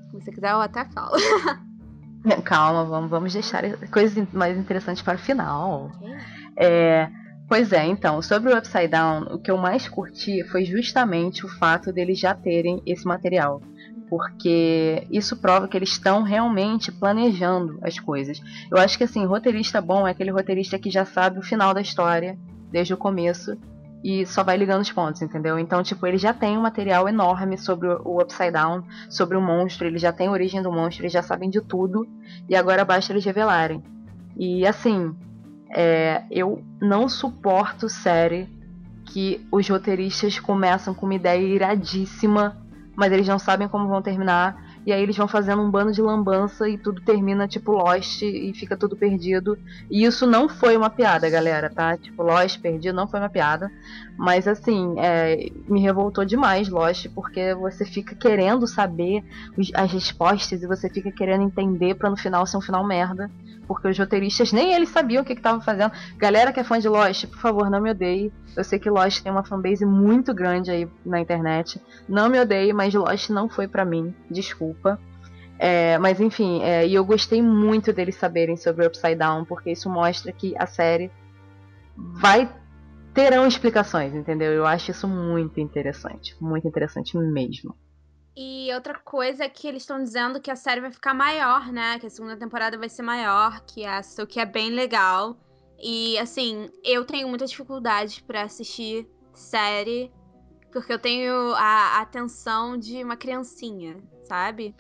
[0.10, 1.16] Se você quiser, eu até falo.
[2.44, 5.92] Calma, vamos, vamos deixar coisas mais interessantes para o final.
[5.96, 6.16] Okay.
[6.58, 7.10] É,
[7.48, 11.50] pois é, então, sobre o Upside Down, o que eu mais curti foi justamente o
[11.50, 13.62] fato deles já terem esse material.
[14.10, 18.40] Porque isso prova que eles estão realmente planejando as coisas.
[18.72, 21.82] Eu acho que assim, roteirista bom é aquele roteirista que já sabe o final da
[21.82, 22.38] história
[22.72, 23.58] desde o começo
[24.04, 25.58] e só vai ligando os pontos, entendeu?
[25.58, 29.88] Então, tipo, ele já tem um material enorme sobre o Upside Down, sobre o monstro,
[29.88, 32.08] ele já tem a origem do monstro, eles já sabem de tudo,
[32.48, 33.82] e agora basta eles revelarem.
[34.38, 35.16] E assim,
[35.72, 38.48] é, eu não suporto série
[39.06, 42.58] que os roteiristas começam com uma ideia iradíssima,
[42.96, 46.02] mas eles não sabem como vão terminar, e aí eles vão fazendo um bando de
[46.02, 49.58] lambança e tudo termina tipo Lost e fica tudo perdido.
[49.90, 51.98] E isso não foi uma piada, galera, tá?
[51.98, 53.72] Tipo, Lost perdido não foi uma piada.
[54.16, 59.24] Mas assim, é, me revoltou demais Lost, porque você fica querendo saber
[59.74, 63.32] as respostas e você fica querendo entender para no final ser um final merda
[63.68, 65.92] porque os roteiristas nem eles sabiam o que estavam fazendo.
[66.18, 68.32] Galera que é fã de Lost, por favor, não me odeie.
[68.56, 71.82] Eu sei que Lost tem uma fanbase muito grande aí na internet.
[72.08, 74.14] Não me odeie, mas Lost não foi para mim.
[74.30, 75.00] Desculpa.
[75.58, 79.72] É, mas enfim, é, e eu gostei muito deles saberem sobre o Upside Down, porque
[79.72, 81.10] isso mostra que a série
[81.96, 82.50] vai
[83.14, 84.52] terão explicações, entendeu?
[84.52, 87.74] Eu acho isso muito interessante, muito interessante mesmo.
[88.38, 91.98] E outra coisa é que eles estão dizendo que a série vai ficar maior, né?
[92.00, 95.38] Que a segunda temporada vai ser maior que essa, o que é bem legal.
[95.82, 100.12] E assim, eu tenho muita dificuldade para assistir série
[100.76, 104.76] porque eu tenho a atenção de uma criancinha, sabe?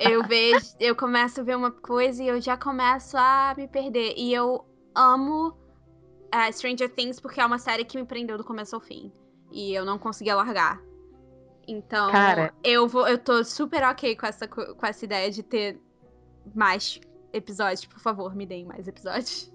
[0.00, 4.14] eu vejo, eu começo a ver uma coisa e eu já começo a me perder.
[4.16, 4.64] E eu
[4.94, 9.12] amo uh, Stranger Things porque é uma série que me prendeu do começo ao fim.
[9.52, 10.80] E eu não conseguia largar.
[11.66, 15.80] Então, Cara, eu vou, eu tô super ok com essa, com essa ideia de ter
[16.54, 17.00] mais
[17.32, 17.84] episódios.
[17.84, 19.52] Por favor, me deem mais episódios.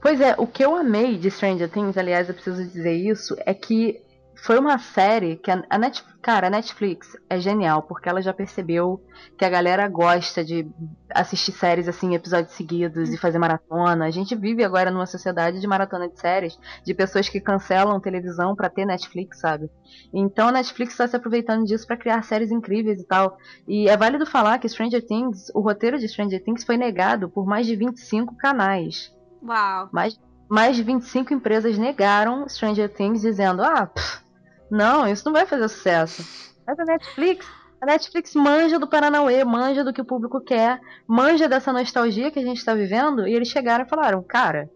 [0.00, 3.52] Pois é, o que eu amei de Stranger Things, aliás, eu preciso dizer isso, é
[3.52, 4.00] que
[4.36, 9.02] foi uma série que a, Netflix, cara, a Netflix é genial porque ela já percebeu
[9.36, 10.68] que a galera gosta de
[11.10, 14.04] assistir séries assim, episódios seguidos e fazer maratona.
[14.04, 18.54] A gente vive agora numa sociedade de maratona de séries, de pessoas que cancelam televisão
[18.54, 19.70] para ter Netflix, sabe?
[20.12, 23.38] Então a Netflix está se aproveitando disso para criar séries incríveis e tal.
[23.66, 27.46] E é válido falar que Stranger Things, o roteiro de Stranger Things foi negado por
[27.46, 29.14] mais de 25 canais.
[29.42, 29.88] Uau.
[29.92, 34.25] Mais, mais de 25 empresas negaram Stranger Things dizendo: "Ah, pff,
[34.70, 36.54] não, isso não vai fazer sucesso.
[36.66, 37.46] Mas a Netflix,
[37.80, 42.38] a Netflix manja do Paranauê, manja do que o público quer, manja dessa nostalgia que
[42.38, 44.70] a gente está vivendo, e eles chegaram e falaram, cara,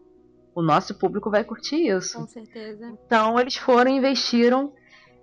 [0.55, 2.19] o nosso público vai curtir isso.
[2.19, 2.93] Com certeza.
[3.07, 4.73] Então eles foram, investiram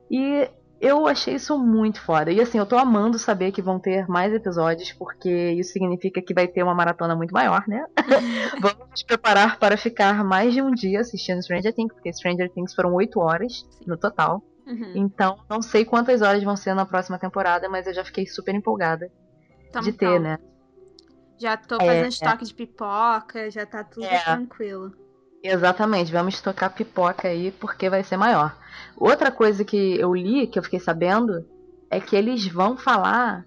[0.10, 0.50] e
[0.80, 2.32] eu achei isso muito foda.
[2.32, 6.34] E assim, eu tô amando saber que vão ter mais episódios, porque isso significa que
[6.34, 7.86] vai ter uma maratona muito maior, né?
[8.62, 12.74] Vamos nos preparar para ficar mais de um dia assistindo Stranger Things, porque Stranger Things
[12.74, 14.44] foram oito horas no total.
[14.68, 14.92] Uhum.
[14.96, 18.54] Então, não sei quantas horas vão ser na próxima temporada, mas eu já fiquei super
[18.54, 19.10] empolgada
[19.72, 20.38] Tamo de ter, né?
[21.40, 22.48] Já tô fazendo é, estoque é.
[22.48, 24.20] de pipoca, já tá tudo é.
[24.20, 24.92] tranquilo.
[25.44, 28.58] Exatamente, vamos estocar pipoca aí porque vai ser maior.
[28.98, 31.48] Outra coisa que eu li, que eu fiquei sabendo,
[31.90, 33.46] é que eles vão falar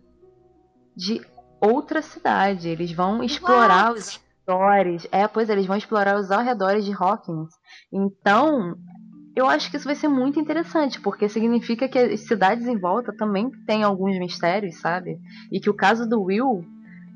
[0.97, 1.21] de
[1.61, 2.69] outra cidade.
[2.69, 3.99] Eles vão explorar What?
[3.99, 5.07] os arredores.
[5.11, 7.51] É, pois é, eles vão explorar os arredores de Hawkins.
[7.93, 8.77] Então,
[9.35, 13.13] eu acho que isso vai ser muito interessante, porque significa que as cidades em volta
[13.13, 15.19] também têm alguns mistérios, sabe?
[15.51, 16.65] E que o caso do Will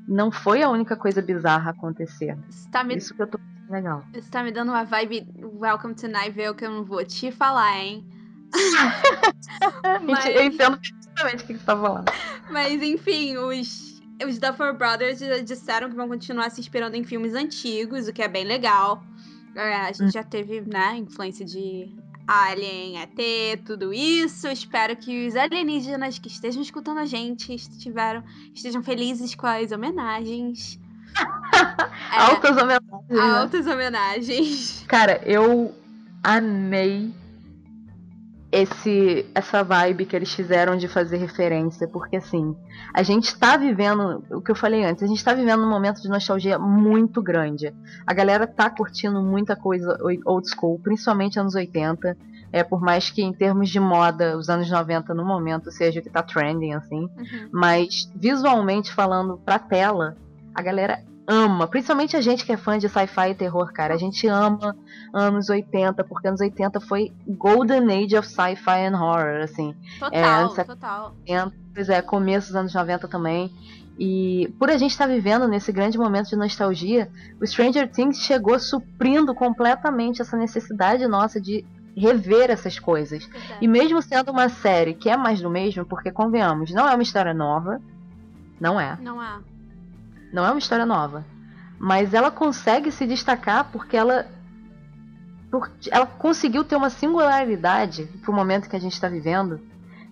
[0.07, 2.37] não foi a única coisa bizarra a acontecer.
[2.71, 2.95] Tá me...
[2.95, 4.03] Isso que eu tô legal.
[4.13, 5.27] Isso tá me dando uma vibe
[5.59, 8.05] Welcome to Night Vale que eu não vou te falar, hein?
[10.03, 10.25] Mas...
[10.27, 12.11] Eu entendo perfeitamente o que você tá falando.
[12.49, 18.07] Mas enfim, os, os Duffer Brothers disseram que vão continuar se inspirando em filmes antigos,
[18.07, 19.03] o que é bem legal.
[19.55, 20.11] É, a gente hum.
[20.11, 21.95] já teve, né, influência de
[22.27, 24.47] Alien, ET, tudo isso.
[24.47, 30.79] Espero que os alienígenas que estejam escutando a gente estiveram, estejam felizes com as homenagens.
[32.11, 33.09] é, altas homenagens.
[33.09, 33.19] Né?
[33.19, 34.85] Altas homenagens.
[34.87, 35.73] Cara, eu
[36.23, 37.13] amei
[38.55, 42.55] esse essa vibe que eles fizeram de fazer referência, porque assim,
[42.93, 46.01] a gente tá vivendo, o que eu falei antes, a gente tá vivendo um momento
[46.01, 47.73] de nostalgia muito grande.
[48.07, 52.17] A galera tá curtindo muita coisa old school, principalmente anos 80.
[52.53, 56.03] É, por mais que em termos de moda, os anos 90 no momento seja o
[56.03, 57.01] que tá trending, assim.
[57.01, 57.49] Uhum.
[57.51, 60.15] Mas visualmente falando pra tela,
[60.53, 63.97] a galera ama, principalmente a gente que é fã de sci-fi e terror, cara, a
[63.97, 64.75] gente ama
[65.13, 69.75] anos 80, porque anos 80 foi Golden Age of Sci-Fi and Horror, assim.
[69.99, 71.15] Total, é, total.
[71.73, 73.51] Pois é, começo dos anos 90 também.
[73.97, 77.09] E por a gente estar tá vivendo nesse grande momento de nostalgia,
[77.41, 83.27] o Stranger Things chegou suprindo completamente essa necessidade nossa de rever essas coisas.
[83.61, 87.03] E mesmo sendo uma série que é mais do mesmo, porque convenhamos, não é uma
[87.03, 87.81] história nova,
[88.59, 88.97] não é.
[89.01, 89.39] Não é.
[90.31, 91.25] Não é uma história nova,
[91.79, 94.27] mas ela consegue se destacar porque ela
[95.51, 99.61] porque ela conseguiu ter uma singularidade pro momento que a gente está vivendo,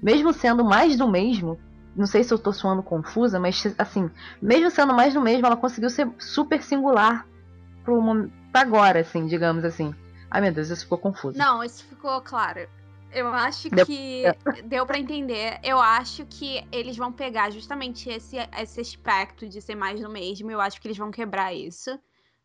[0.02, 1.60] mesmo sendo mais do mesmo,
[1.96, 4.10] não sei se eu tô soando confusa, mas assim,
[4.42, 7.26] mesmo sendo mais do mesmo, ela conseguiu ser super singular
[7.84, 8.02] pro
[8.52, 9.94] pra agora, assim, digamos assim.
[10.30, 11.38] Ai meu Deus, isso ficou confuso.
[11.38, 12.68] Não, isso ficou claro.
[13.14, 14.24] Eu acho que
[14.66, 15.60] deu para entender.
[15.64, 20.50] Eu acho que eles vão pegar justamente esse, esse aspecto de ser mais do mesmo.
[20.52, 21.98] Eu acho que eles vão quebrar isso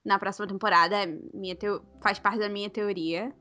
[0.05, 0.97] na próxima temporada.
[1.33, 1.83] Minha teo...
[2.01, 3.33] Faz parte da minha teoria.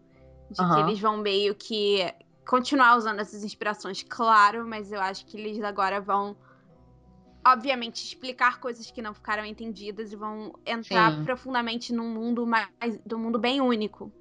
[0.50, 0.74] De uhum.
[0.74, 2.10] que eles vão meio que
[2.48, 6.38] continuar usando essas inspirações, claro, mas eu acho que eles agora vão,
[7.46, 11.26] obviamente, explicar coisas que não ficaram entendidas e vão entrar Sim.
[11.26, 12.70] profundamente num mundo mais.
[13.06, 14.12] do mundo bem único.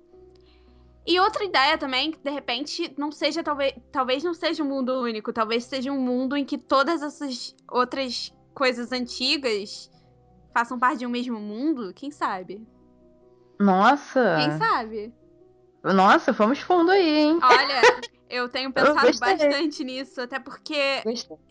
[1.06, 4.92] E outra ideia também, que de repente não seja, talvez, talvez não seja um mundo
[5.00, 9.88] único, talvez seja um mundo em que todas essas outras coisas antigas
[10.52, 12.66] façam parte de um mesmo mundo, quem sabe?
[13.60, 14.36] Nossa!
[14.36, 15.14] Quem sabe?
[15.84, 17.38] Nossa, fomos fundo aí, hein?
[17.40, 17.82] Olha,
[18.28, 21.02] eu tenho pensado eu bastante nisso, até porque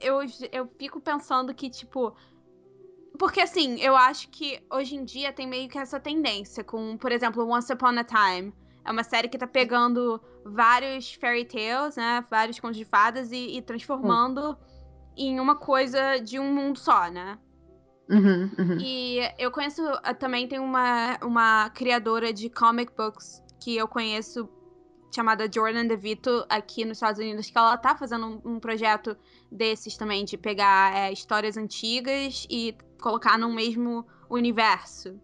[0.01, 0.19] eu,
[0.51, 2.13] eu fico pensando que, tipo.
[3.17, 7.13] Porque, assim, eu acho que hoje em dia tem meio que essa tendência com, por
[7.13, 8.53] exemplo, Once Upon a Time.
[8.85, 12.23] É uma série que tá pegando vários fairy tales, né?
[12.29, 14.55] Vários contos de fadas e, e transformando hum.
[15.17, 17.39] em uma coisa de um mundo só, né?
[18.09, 18.77] Uhum, uhum.
[18.79, 19.81] E eu conheço
[20.19, 24.47] também tem uma, uma criadora de comic books que eu conheço
[25.13, 29.17] chamada Jordan DeVito aqui nos Estados Unidos, que ela tá fazendo um, um projeto
[29.49, 35.19] desses também, de pegar é, histórias antigas e colocar no mesmo universo.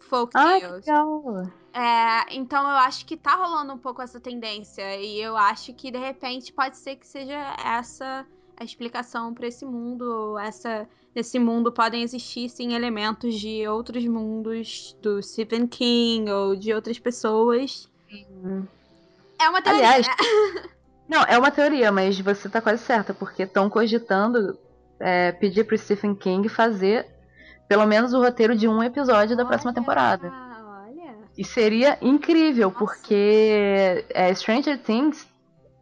[0.00, 0.86] Folk ah, tales.
[0.86, 1.44] legal.
[1.72, 4.96] É, então eu acho que tá rolando um pouco essa tendência.
[4.96, 8.26] E eu acho que de repente pode ser que seja essa
[8.58, 10.36] a explicação para esse mundo.
[10.38, 16.72] Essa, nesse mundo podem existir sim elementos de outros mundos, do Stephen King ou de
[16.74, 17.88] outras pessoas.
[18.10, 18.68] Sim.
[19.40, 19.88] É uma teoria.
[19.88, 20.06] Aliás,
[21.08, 24.58] não, é uma teoria, mas você tá quase certa, porque estão cogitando
[24.98, 27.06] é, pedir pro Stephen King fazer
[27.68, 30.32] pelo menos o roteiro de um episódio da olha, próxima temporada.
[31.38, 35.24] E seria incrível, porque é, Stranger Things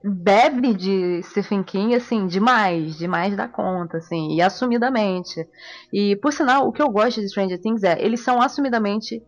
[0.04, 5.48] bebe de Stephen King, assim, demais, demais da conta, assim, e assumidamente.
[5.90, 9.22] E, por sinal, o que eu gosto de Stranger Things é, eles são assumidamente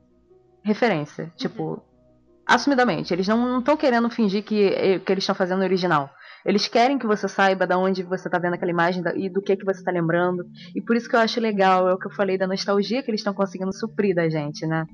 [0.62, 1.24] referência.
[1.24, 1.30] Uhum.
[1.34, 1.82] Tipo,
[2.48, 3.12] assumidamente.
[3.12, 6.10] Eles não estão querendo fingir que, eh, que eles estão fazendo o original.
[6.44, 9.56] Eles querem que você saiba da onde você está vendo aquela imagem e do que
[9.56, 10.44] que você está lembrando.
[10.74, 13.10] E por isso que eu acho legal, é o que eu falei da nostalgia que
[13.10, 14.86] eles estão conseguindo suprir da gente, né?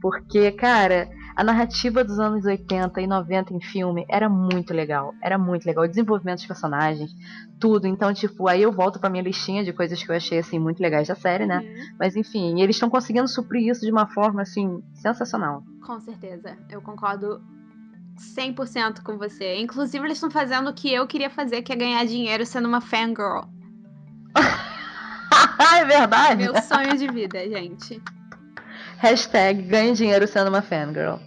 [0.00, 5.14] Porque, cara, a narrativa dos anos 80 e 90 em filme era muito legal.
[5.22, 5.84] Era muito legal.
[5.84, 7.10] O desenvolvimento dos personagens,
[7.58, 7.86] tudo.
[7.86, 10.80] Então, tipo, aí eu volto pra minha listinha de coisas que eu achei, assim, muito
[10.80, 11.58] legais da série, né?
[11.58, 11.96] Uhum.
[11.98, 15.62] Mas, enfim, eles estão conseguindo suprir isso de uma forma, assim, sensacional.
[15.84, 16.56] Com certeza.
[16.70, 17.40] Eu concordo
[18.18, 19.56] 100% com você.
[19.56, 22.80] Inclusive, eles estão fazendo o que eu queria fazer, que é ganhar dinheiro sendo uma
[22.80, 23.44] fangirl.
[25.76, 26.44] é verdade?
[26.44, 28.02] Meu sonho de vida, gente.
[28.98, 31.18] Hashtag ganhe dinheiro sendo uma fangirl.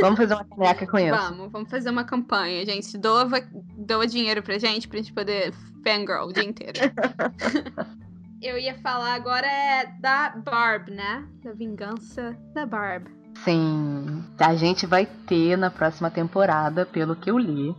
[0.00, 1.10] Vamos fazer uma caneca com isso.
[1.10, 2.98] Vamos, vamos fazer uma campanha, gente.
[2.98, 3.28] Doa,
[3.76, 5.52] doa dinheiro pra gente, pra gente poder
[5.84, 6.80] fangirl o dia inteiro.
[8.40, 11.26] Eu ia falar agora é da Barb, né?
[11.42, 13.08] Da vingança da Barb.
[13.44, 13.97] Sim,
[14.38, 17.74] a gente vai ter na próxima temporada, pelo que eu li,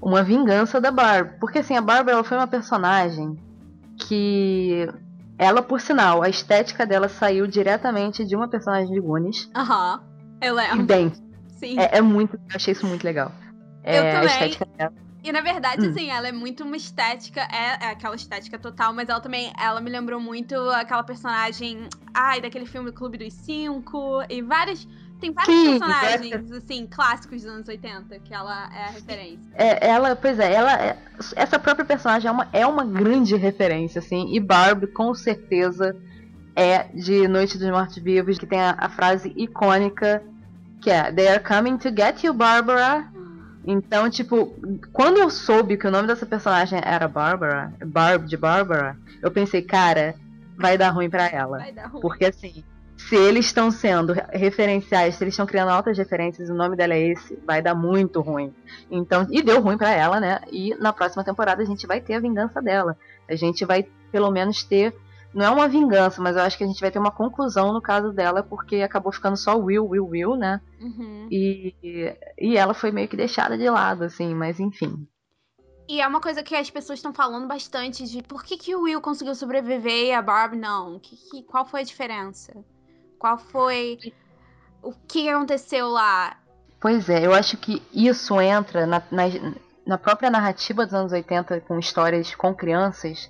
[0.00, 1.38] uma vingança da Barb.
[1.38, 3.36] Porque assim, a Barb ela foi uma personagem
[3.96, 4.88] que
[5.38, 9.50] ela, por sinal, a estética dela saiu diretamente de uma personagem de Goonies.
[9.54, 10.02] Aham,
[10.40, 10.84] eu lembro.
[10.84, 11.12] Bem,
[11.58, 11.78] Sim.
[11.78, 12.36] É, é, muito.
[12.36, 13.32] Eu achei isso muito legal.
[13.82, 14.20] É, eu também.
[14.20, 14.92] A estética dela.
[15.22, 15.90] E na verdade, hum.
[15.90, 19.80] assim, ela é muito uma estética, é, é, aquela estética total, mas ela também, ela
[19.80, 24.86] me lembrou muito aquela personagem, ai, daquele filme Clube dos Cinco, e várias.
[25.20, 29.50] Tem vários Sim, personagens, assim, clássicos dos anos 80, que ela é a referência.
[29.54, 30.98] É, ela, pois é, ela é,
[31.34, 35.96] essa própria personagem é uma, é uma grande referência, assim, e Barbie, com certeza,
[36.54, 40.22] é de Noite dos Mortos-Vivos, que tem a, a frase icônica
[40.80, 43.06] que é They are coming to get you, Barbara.
[43.64, 44.54] Então, tipo,
[44.92, 49.60] quando eu soube que o nome dessa personagem era Barbara, Barb de Barbara, eu pensei,
[49.60, 50.14] cara,
[50.56, 51.58] vai dar ruim pra ela.
[51.58, 52.00] Vai dar ruim.
[52.00, 52.64] Porque assim,
[52.98, 57.12] se eles estão sendo referenciais, se eles estão criando altas referências, o nome dela é
[57.12, 58.52] esse, vai dar muito ruim.
[58.90, 60.40] Então, e deu ruim para ela, né?
[60.50, 62.98] E na próxima temporada a gente vai ter a vingança dela.
[63.28, 64.94] A gente vai pelo menos ter
[65.32, 67.82] não é uma vingança, mas eu acho que a gente vai ter uma conclusão no
[67.82, 70.60] caso dela, porque acabou ficando só Will, Will, Will, né?
[70.80, 71.28] Uhum.
[71.30, 71.74] E,
[72.38, 75.06] e ela foi meio que deixada de lado, assim, mas enfim.
[75.86, 78.82] E é uma coisa que as pessoas estão falando bastante de por que, que o
[78.82, 80.98] Will conseguiu sobreviver e a Barb não?
[80.98, 82.64] Que, que, qual foi a diferença?
[83.18, 83.98] Qual foi.
[84.82, 86.36] O que aconteceu lá?
[86.80, 89.24] Pois é, eu acho que isso entra na, na,
[89.84, 93.28] na própria narrativa dos anos 80 com histórias com crianças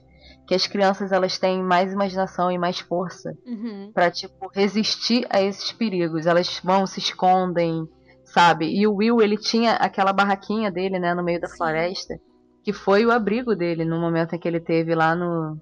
[0.49, 3.93] que as crianças elas têm mais imaginação e mais força uhum.
[3.93, 6.27] para tipo resistir a esses perigos.
[6.27, 7.87] Elas vão se escondem,
[8.25, 8.67] sabe?
[8.67, 11.57] E o Will ele tinha aquela barraquinha dele, né, no meio da Sim.
[11.59, 12.19] floresta,
[12.65, 15.55] que foi o abrigo dele no momento em que ele teve lá no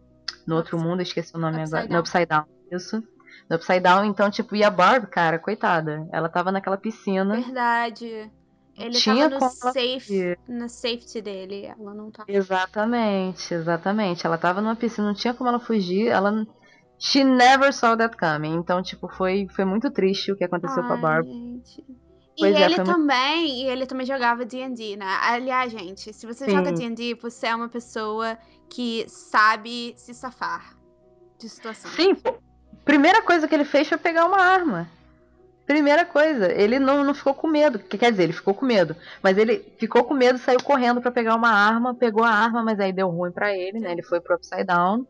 [0.46, 1.96] no outro mundo, esqueci o nome Upside agora, down.
[1.96, 2.44] no Upside Down.
[2.70, 3.02] Isso.
[3.48, 7.36] No Upside Down, então, tipo, e a Barb, cara, coitada, ela tava naquela piscina.
[7.36, 8.30] Verdade.
[8.78, 12.30] Ele tinha tava no safe, na safety dele, ela não tava.
[12.30, 14.26] Exatamente, exatamente.
[14.26, 16.46] Ela tava numa piscina, não tinha como ela fugir, ela
[16.98, 18.54] She never saw that coming.
[18.54, 21.26] Então, tipo, foi, foi muito triste o que aconteceu Ai, com a Barb.
[21.26, 21.84] Gente.
[22.38, 23.54] Pois e é, ele também, muito...
[23.54, 25.06] e ele também jogava D&D, né?
[25.22, 26.50] Aliás, gente, se você Sim.
[26.50, 28.36] joga D&D, você é uma pessoa
[28.68, 30.76] que sabe se safar
[31.38, 31.94] de situações.
[31.94, 32.14] Sim,
[32.86, 34.88] primeira coisa que ele fez foi pegar uma arma.
[35.66, 37.80] Primeira coisa, ele não, não ficou com medo.
[37.80, 38.94] Quer dizer, ele ficou com medo.
[39.20, 42.78] Mas ele ficou com medo, saiu correndo para pegar uma arma, pegou a arma, mas
[42.78, 43.90] aí deu ruim para ele, né?
[43.90, 45.04] Ele foi pro Upside Down.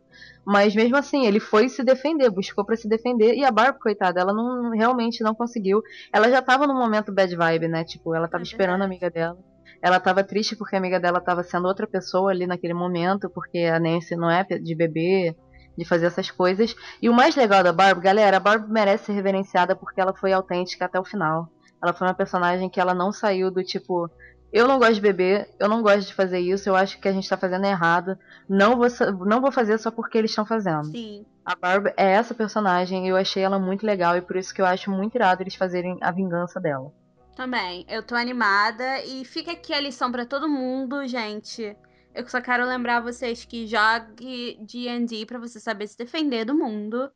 [0.47, 3.35] Mas mesmo assim, ele foi se defender, buscou para se defender.
[3.35, 5.83] E a Barb, coitada, ela não realmente não conseguiu.
[6.11, 7.85] Ela já tava no momento bad vibe, né?
[7.85, 9.37] Tipo, ela tava é esperando a amiga dela.
[9.83, 13.59] Ela tava triste porque a amiga dela tava sendo outra pessoa ali naquele momento, porque
[13.59, 15.37] a Nancy não é de bebê
[15.77, 16.75] de fazer essas coisas.
[17.01, 20.33] E o mais legal da Barb, galera, a Barb merece ser reverenciada porque ela foi
[20.33, 21.49] autêntica até o final.
[21.83, 24.11] Ela foi uma personagem que ela não saiu do tipo,
[24.53, 27.13] eu não gosto de beber, eu não gosto de fazer isso, eu acho que a
[27.13, 28.19] gente tá fazendo errado.
[28.49, 28.89] Não vou,
[29.27, 30.87] não vou fazer só porque eles estão fazendo.
[30.87, 31.27] Sim.
[31.45, 34.67] A Barb é essa personagem, eu achei ela muito legal e por isso que eu
[34.67, 36.93] acho muito irado eles fazerem a vingança dela.
[37.37, 41.77] Também, eu tô animada e fica aqui a lição para todo mundo, gente.
[42.17, 47.11] Eu só quero lembrar vocês que jogue D&D para você saber se defender do mundo.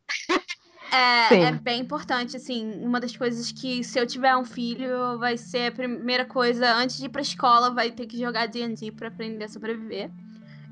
[0.91, 5.37] É, é, bem importante, assim, uma das coisas que se eu tiver um filho, vai
[5.37, 9.07] ser a primeira coisa, antes de ir pra escola, vai ter que jogar D&D pra
[9.07, 10.11] aprender a sobreviver.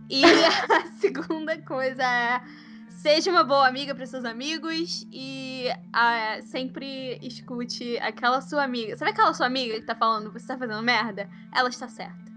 [0.09, 0.21] E
[0.69, 2.41] a segunda coisa é,
[2.89, 8.95] seja uma boa amiga para seus amigos e uh, sempre escute aquela sua amiga.
[8.95, 11.27] Sabe aquela sua amiga que tá falando, você tá fazendo merda?
[11.51, 12.28] Ela está certa.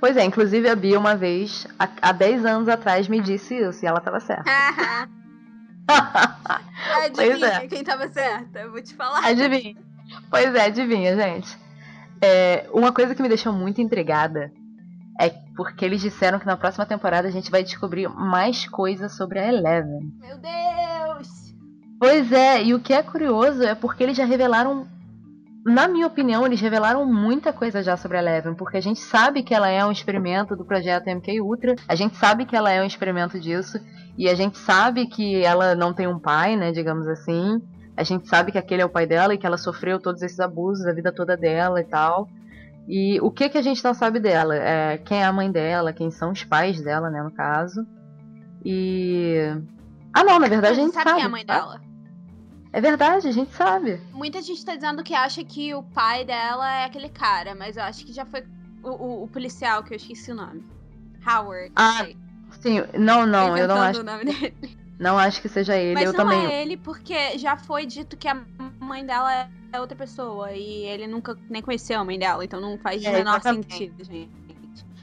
[0.00, 3.84] Pois é, inclusive a Bia uma vez, há, há 10 anos atrás, me disse isso
[3.84, 4.44] e ela tava certa.
[7.04, 7.66] adivinha é.
[7.66, 8.60] quem tava certa?
[8.60, 9.24] Eu vou te falar.
[9.24, 9.76] Adivinha.
[10.30, 11.58] Pois é, adivinha, gente.
[12.20, 14.52] É, uma coisa que me deixou muito intrigada
[15.20, 19.38] é porque eles disseram que na próxima temporada a gente vai descobrir mais coisas sobre
[19.38, 20.12] a Eleven.
[20.20, 21.54] Meu Deus!
[21.98, 24.86] Pois é, e o que é curioso é porque eles já revelaram
[25.64, 29.42] na minha opinião, eles revelaram muita coisa já sobre a Eleven, porque a gente sabe
[29.42, 32.82] que ela é um experimento do projeto MK Ultra, a gente sabe que ela é
[32.82, 33.80] um experimento disso,
[34.16, 37.60] e a gente sabe que ela não tem um pai, né, digamos assim.
[37.96, 40.38] A gente sabe que aquele é o pai dela e que ela sofreu todos esses
[40.38, 42.28] abusos a vida toda dela e tal.
[42.86, 44.54] E o que que a gente não sabe dela?
[44.54, 47.86] É, quem é a mãe dela, quem são os pais dela, né, no caso.
[48.64, 49.38] E
[50.12, 51.08] Ah, não, na verdade a gente sabe.
[51.08, 51.80] sabe quem é a mãe dela?
[52.74, 54.00] É verdade, a gente sabe.
[54.12, 57.84] Muita gente tá dizendo que acha que o pai dela é aquele cara, mas eu
[57.84, 58.42] acho que já foi
[58.82, 60.64] o, o, o policial, que eu esqueci o nome.
[61.24, 61.70] Howard.
[61.76, 62.04] Ah,
[62.60, 62.82] sim.
[62.98, 64.00] Não, não, eu não acho.
[64.00, 64.76] O nome dele.
[64.98, 66.46] Não acho que seja ele, mas eu não também.
[66.46, 68.42] é ele, porque já foi dito que a
[68.80, 70.50] mãe dela é outra pessoa.
[70.50, 73.72] E ele nunca nem conheceu a mãe dela, então não faz é, o menor exatamente.
[73.72, 74.30] sentido, gente.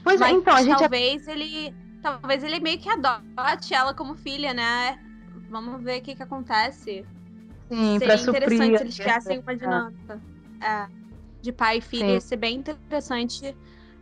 [0.04, 0.78] Pois é, mas é, então, a gente.
[0.78, 1.74] Talvez ele.
[2.02, 4.98] Talvez ele meio que adote ela como filha, né?
[5.48, 7.02] Vamos ver o que, que acontece.
[7.72, 10.20] Sim, Seria interessante se eles criassem uma dinâmica
[10.60, 10.86] é,
[11.40, 12.12] de pai e filha.
[12.12, 13.56] Ia ser bem interessante.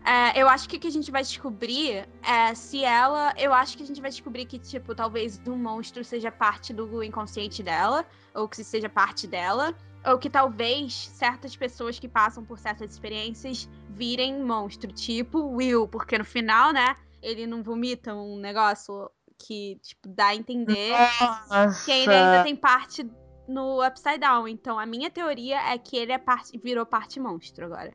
[0.05, 3.33] É, eu acho que o que a gente vai descobrir é se ela.
[3.39, 7.01] Eu acho que a gente vai descobrir que, tipo, talvez um monstro seja parte do
[7.01, 8.05] inconsciente dela,
[8.35, 9.73] ou que seja parte dela.
[10.05, 16.19] Ou que talvez certas pessoas que passam por certas experiências virem monstro, tipo Will, porque
[16.19, 21.85] no final, né, ele não vomita um negócio que, tipo, dá a entender Nossa.
[21.85, 23.05] que ele ainda tem parte
[23.51, 24.49] no Upside Down.
[24.49, 27.93] Então a minha teoria é que ele é parte, virou parte monstro agora.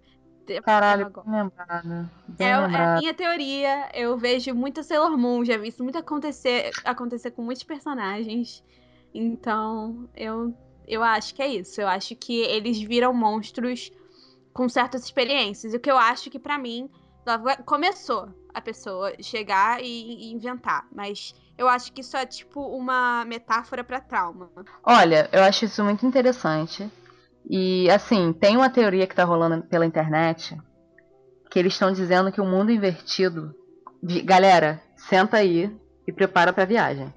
[0.63, 2.09] Caralho, bem lembrado.
[2.27, 2.75] Bem é, lembrado.
[2.75, 3.89] é a minha teoria.
[3.93, 8.63] Eu vejo muita Sailor Moon, já vi isso muito acontecer, acontecer com muitos personagens.
[9.13, 10.53] Então, eu,
[10.87, 11.81] eu acho que é isso.
[11.81, 13.91] Eu acho que eles viram monstros
[14.53, 15.73] com certas experiências.
[15.73, 16.89] O que eu acho que, para mim,
[17.65, 20.87] começou a pessoa chegar e, inventar.
[20.93, 24.49] Mas eu acho que isso é tipo uma metáfora para trauma.
[24.83, 26.89] Olha, eu acho isso muito interessante.
[27.49, 30.57] E assim, tem uma teoria que tá rolando pela internet
[31.49, 33.55] que eles estão dizendo que o mundo invertido.
[34.25, 35.73] Galera, senta aí
[36.05, 37.13] e prepara para viagem.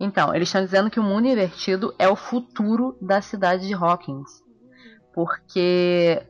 [0.00, 4.42] Então, eles estão dizendo que o mundo invertido é o futuro da cidade de Hawkins.
[5.12, 6.22] Porque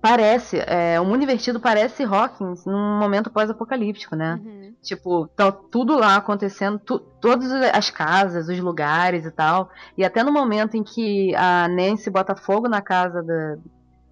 [0.00, 4.40] parece, é, o mundo invertido parece Hawkins num momento pós-apocalíptico, né?
[4.42, 4.74] Uhum.
[4.82, 9.70] Tipo, tá tudo lá acontecendo, tu, todas as casas, os lugares e tal.
[9.96, 13.56] E até no momento em que a Nancy bota fogo na casa da,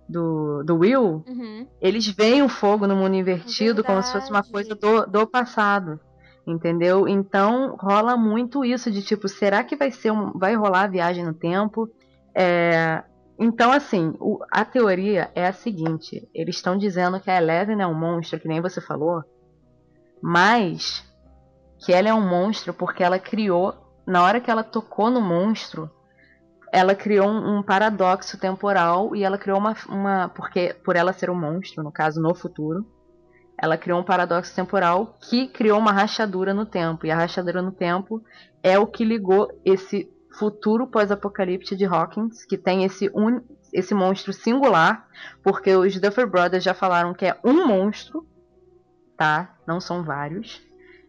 [0.09, 1.67] do, do Will, uhum.
[1.81, 3.87] eles veem o fogo no mundo invertido Verdade.
[3.87, 5.99] como se fosse uma coisa do, do passado.
[6.47, 7.07] Entendeu?
[7.07, 11.25] Então rola muito isso de tipo, será que vai ser um, vai rolar a viagem
[11.25, 11.91] no tempo?
[12.35, 13.03] É,
[13.39, 17.87] então, assim, o, a teoria é a seguinte: eles estão dizendo que a Eleven é
[17.87, 19.23] um monstro, que nem você falou,
[20.21, 21.07] mas
[21.79, 23.75] que ela é um monstro porque ela criou,
[24.05, 25.89] na hora que ela tocou no monstro,
[26.73, 30.29] ela criou um, um paradoxo temporal e ela criou uma, uma.
[30.31, 32.85] Porque, por ela ser um monstro, no caso, no futuro,
[33.57, 37.07] ela criou um paradoxo temporal que criou uma rachadura no tempo.
[37.07, 38.21] E a rachadura no tempo
[38.65, 43.41] é o que ligou esse futuro pós-apocalipse de Hawkins, que tem esse, un...
[43.73, 45.09] esse monstro singular,
[45.43, 48.27] porque os Duffer Brothers já falaram que é um monstro,
[49.17, 49.57] tá?
[49.67, 50.63] Não são vários.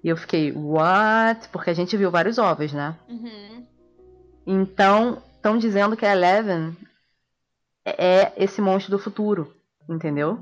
[0.03, 1.49] E eu fiquei, what?
[1.49, 2.97] Porque a gente viu vários ovos, né?
[3.07, 3.65] Uhum.
[4.47, 6.75] Então, estão dizendo que a Eleven
[7.85, 9.53] é esse monstro do futuro,
[9.89, 10.39] entendeu?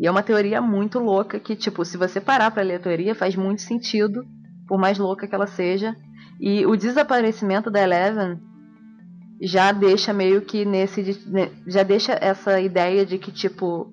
[0.00, 3.14] E é uma teoria muito louca que, tipo, se você parar para ler a teoria,
[3.14, 4.24] faz muito sentido,
[4.66, 5.94] por mais louca que ela seja.
[6.40, 8.40] E o desaparecimento da Eleven
[9.40, 11.20] já deixa meio que nesse.
[11.66, 13.92] Já deixa essa ideia de que, tipo,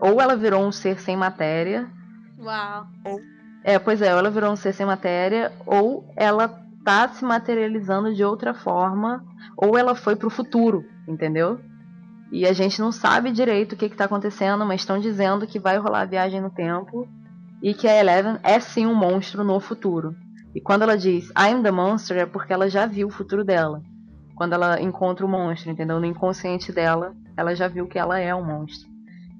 [0.00, 1.90] ou ela virou um ser sem matéria.
[2.38, 2.86] Uau.
[3.64, 6.48] É, pois é, ou ela virou um ser sem matéria, ou ela
[6.84, 9.24] tá se materializando de outra forma,
[9.56, 11.60] ou ela foi pro futuro, entendeu?
[12.30, 15.78] E a gente não sabe direito o que está acontecendo, mas estão dizendo que vai
[15.78, 17.08] rolar a viagem no tempo
[17.62, 20.14] e que a Eleven é sim um monstro no futuro.
[20.56, 23.82] E quando ela diz I'm the monster é porque ela já viu o futuro dela.
[24.34, 26.00] Quando ela encontra o monstro, entendeu?
[26.00, 28.88] No inconsciente dela, ela já viu que ela é um monstro.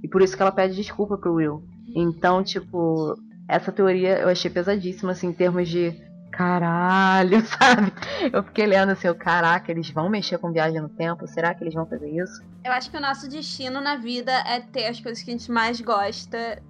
[0.05, 1.65] E por isso que ela pede desculpa pro Will.
[1.95, 3.15] Então, tipo,
[3.49, 5.99] essa teoria eu achei pesadíssima, assim, em termos de
[6.31, 7.91] caralho, sabe?
[8.31, 11.27] Eu fiquei lendo assim, caraca, eles vão mexer com viagem no tempo?
[11.27, 12.45] Será que eles vão fazer isso?
[12.63, 15.51] Eu acho que o nosso destino na vida é ter as coisas que a gente
[15.51, 16.63] mais gosta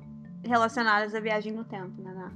[0.44, 2.30] relacionadas à viagem no tempo, né?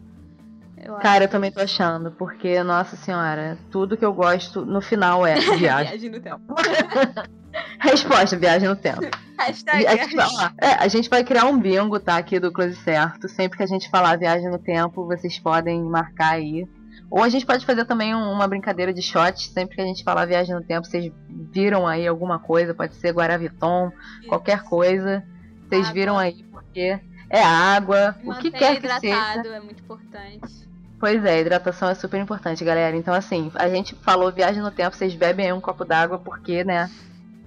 [0.82, 5.26] Eu Cara, eu também tô achando, porque, nossa senhora, tudo que eu gosto no final
[5.26, 5.98] é viagem.
[5.98, 6.54] viagem no tempo.
[7.78, 9.02] Resposta, viagem no tempo.
[9.38, 9.86] Hashtag.
[9.86, 12.16] A gente, ó, é, a gente vai criar um bingo, tá?
[12.16, 13.28] Aqui do Close Certo.
[13.28, 16.66] Sempre que a gente falar viagem no tempo, vocês podem marcar aí
[17.10, 20.26] ou a gente pode fazer também uma brincadeira de shot, sempre que a gente falar
[20.26, 21.12] viagem no tempo, vocês
[21.52, 24.28] viram aí alguma coisa, pode ser Guaraviton, Isso.
[24.28, 25.24] qualquer coisa.
[25.68, 29.42] Vocês viram aí porque é água, o que quer que seja.
[29.44, 30.69] é muito importante.
[31.00, 32.94] Pois é, hidratação é super importante, galera.
[32.94, 36.62] Então, assim, a gente falou viagem no tempo, vocês bebem aí um copo d'água, porque,
[36.62, 36.90] né?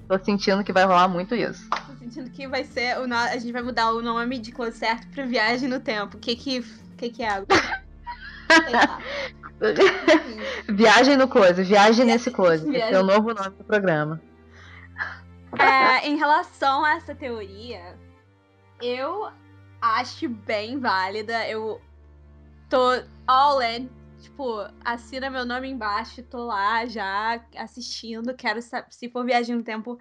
[0.07, 1.69] Tô sentindo que vai rolar muito isso.
[1.69, 2.97] Tô sentindo que vai ser.
[2.97, 3.03] O.
[3.13, 6.17] A gente vai mudar o nome de close certo pra viagem no tempo.
[6.17, 6.61] O que que,
[6.97, 7.47] que, que é água?
[10.67, 12.65] viagem no close, viagem nesse close.
[12.65, 12.87] Viagem.
[12.87, 14.19] Esse é o novo nome do programa.
[15.59, 17.95] É, em relação a essa teoria,
[18.81, 19.29] eu
[19.79, 21.47] acho bem válida.
[21.47, 21.79] Eu
[22.73, 23.87] tô all in.
[24.19, 28.33] Tipo, assina meu nome embaixo, tô lá já assistindo.
[28.33, 29.99] Quero saber se for viagem no tempo.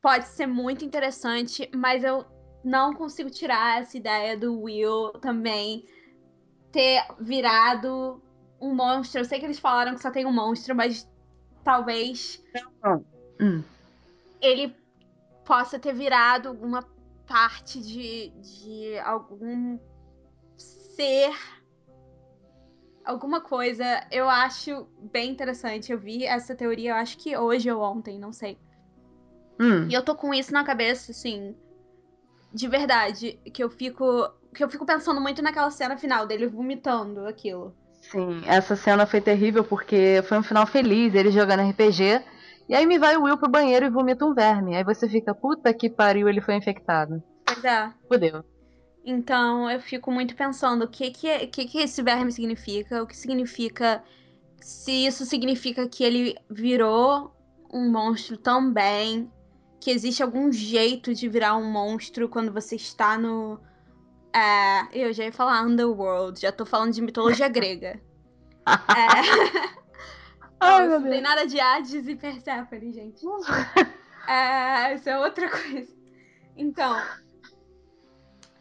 [0.00, 2.24] Pode ser muito interessante, mas eu
[2.64, 5.86] não consigo tirar essa ideia do Will também
[6.72, 8.22] ter virado
[8.58, 9.20] um monstro.
[9.20, 11.06] Eu sei que eles falaram que só tem um monstro, mas
[11.62, 12.42] talvez
[13.38, 13.62] hum.
[14.40, 14.74] ele
[15.44, 16.82] possa ter virado alguma
[17.26, 19.78] parte de, de algum
[20.56, 21.34] ser.
[23.06, 23.84] Alguma coisa.
[24.10, 25.92] Eu acho bem interessante.
[25.92, 28.58] Eu vi essa teoria, eu acho que hoje ou ontem, não sei.
[29.60, 29.86] Hum.
[29.88, 31.54] E eu tô com isso na cabeça, assim.
[32.52, 33.38] De verdade.
[33.54, 34.28] Que eu fico.
[34.52, 37.74] Que eu fico pensando muito naquela cena final dele vomitando aquilo.
[38.10, 42.22] Sim, essa cena foi terrível porque foi um final feliz, ele jogando RPG.
[42.68, 44.76] E aí me vai o Will pro banheiro e vomita um verme.
[44.76, 47.22] Aí você fica, puta que pariu, ele foi infectado.
[47.44, 47.92] Pois é.
[48.08, 48.44] Fudeu.
[49.06, 53.16] Então eu fico muito pensando o que que, que que esse verme significa, o que
[53.16, 54.02] significa
[54.60, 57.32] se isso significa que ele virou
[57.72, 59.30] um monstro também,
[59.80, 63.60] que existe algum jeito de virar um monstro quando você está no.
[64.34, 68.00] É, eu já ia falar Underworld, já tô falando de mitologia grega.
[68.66, 68.66] é...
[70.58, 73.24] Ai, não tem nada de Hades e Persephone, gente.
[74.26, 75.94] é, isso é outra coisa.
[76.56, 77.00] Então,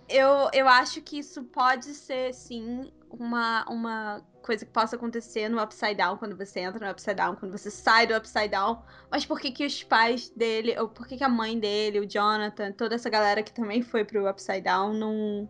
[0.08, 5.62] eu, eu acho que isso pode ser, sim, uma, uma coisa que possa acontecer no
[5.62, 8.82] Upside Down, quando você entra no Upside Down, quando você sai do Upside Down.
[9.10, 12.08] Mas por que, que os pais dele, ou por que, que a mãe dele, o
[12.08, 15.49] Jonathan, toda essa galera que também foi pro Upside Down, não,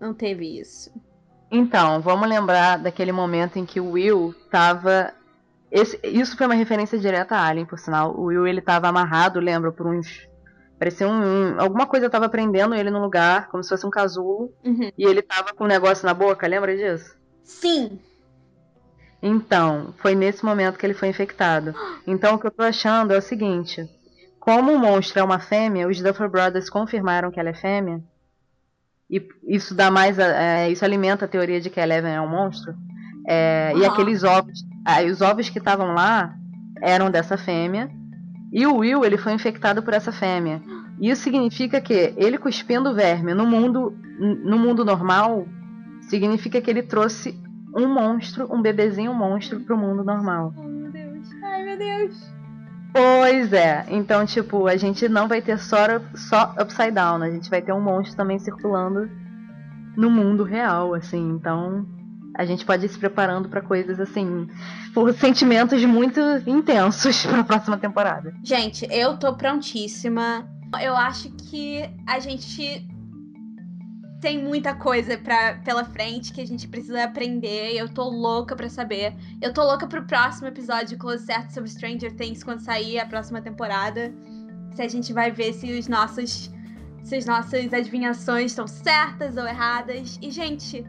[0.00, 0.92] não teve isso?
[1.50, 5.12] Então, vamos lembrar daquele momento em que o Will tava.
[5.68, 8.14] Esse, isso foi uma referência direta a Alien, por sinal.
[8.16, 10.29] O Will ele tava amarrado, lembra, por uns
[10.80, 14.50] Parecia um, Alguma coisa tava prendendo ele no lugar, como se fosse um casulo.
[14.64, 14.90] Uhum.
[14.96, 17.14] E ele tava com um negócio na boca, lembra disso?
[17.44, 18.00] Sim.
[19.22, 21.74] Então, foi nesse momento que ele foi infectado.
[22.06, 23.86] Então, o que eu tô achando é o seguinte:
[24.40, 28.02] como o monstro é uma fêmea, os Duffer Brothers confirmaram que ela é fêmea.
[29.10, 30.18] E isso dá mais.
[30.18, 32.74] É, isso alimenta a teoria de que a Eleven é um monstro.
[33.28, 33.80] É, uhum.
[33.82, 34.64] E aqueles ovos.
[34.82, 36.34] Aí os ovos que estavam lá
[36.80, 37.90] eram dessa fêmea.
[38.52, 40.60] E o Will, ele foi infectado por essa fêmea.
[41.00, 45.46] Isso significa que ele cuspindo verme no mundo, no mundo normal,
[46.02, 47.40] significa que ele trouxe
[47.74, 50.52] um monstro, um bebezinho monstro pro mundo normal.
[50.58, 51.28] Ai, meu Deus.
[51.42, 52.30] Ai, meu Deus.
[52.92, 53.86] Pois é.
[53.88, 57.72] Então, tipo, a gente não vai ter só, só Upside Down, a gente vai ter
[57.72, 59.08] um monstro também circulando
[59.96, 61.30] no mundo real, assim.
[61.30, 61.86] Então,
[62.40, 64.48] a gente pode ir se preparando para coisas assim,
[64.94, 68.34] por sentimentos muito intensos para a próxima temporada.
[68.42, 70.48] Gente, eu tô prontíssima.
[70.82, 72.88] Eu acho que a gente
[74.22, 77.74] tem muita coisa pra, pela frente que a gente precisa aprender.
[77.74, 79.14] Eu tô louca pra saber.
[79.42, 83.42] Eu tô louca pro próximo episódio Close Certo sobre Stranger Things quando sair a próxima
[83.42, 84.14] temporada.
[84.74, 86.50] Se a gente vai ver se os nossos.
[87.02, 90.18] Se as nossas adivinhações estão certas ou erradas.
[90.22, 90.86] E, gente,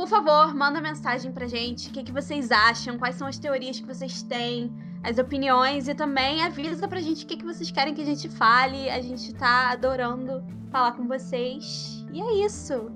[0.00, 1.90] por favor, manda mensagem pra gente.
[1.90, 2.96] O que, que vocês acham?
[2.96, 4.72] Quais são as teorias que vocês têm?
[5.02, 8.26] As opiniões e também avisa pra gente o que, que vocês querem que a gente
[8.26, 8.88] fale.
[8.88, 10.42] A gente tá adorando
[10.72, 12.02] falar com vocês.
[12.14, 12.90] E é isso.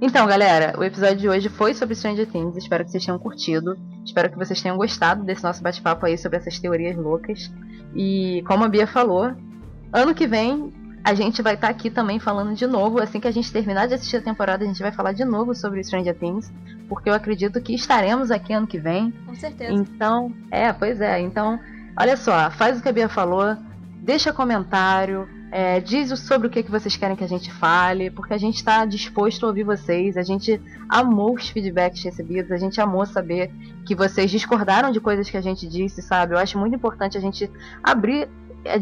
[0.00, 2.56] Então, galera, o episódio de hoje foi sobre Stranger Things.
[2.56, 3.76] Espero que vocês tenham curtido.
[4.04, 7.50] Espero que vocês tenham gostado desse nosso bate-papo aí sobre essas teorias loucas.
[7.96, 9.34] E como a Bia falou,
[9.92, 10.72] ano que vem
[11.06, 13.00] a gente vai estar tá aqui também falando de novo.
[13.00, 15.54] Assim que a gente terminar de assistir a temporada, a gente vai falar de novo
[15.54, 16.52] sobre Stranger Things.
[16.88, 19.12] Porque eu acredito que estaremos aqui ano que vem.
[19.24, 19.72] Com certeza.
[19.72, 21.20] Então, é, pois é.
[21.20, 21.60] Então,
[21.96, 23.56] olha só, faz o que a Bia falou,
[24.02, 28.34] deixa comentário, é, diz sobre o que, que vocês querem que a gente fale, porque
[28.34, 30.16] a gente está disposto a ouvir vocês.
[30.16, 33.52] A gente amou os feedbacks recebidos, a gente amou saber
[33.86, 36.34] que vocês discordaram de coisas que a gente disse, sabe?
[36.34, 37.48] Eu acho muito importante a gente
[37.80, 38.28] abrir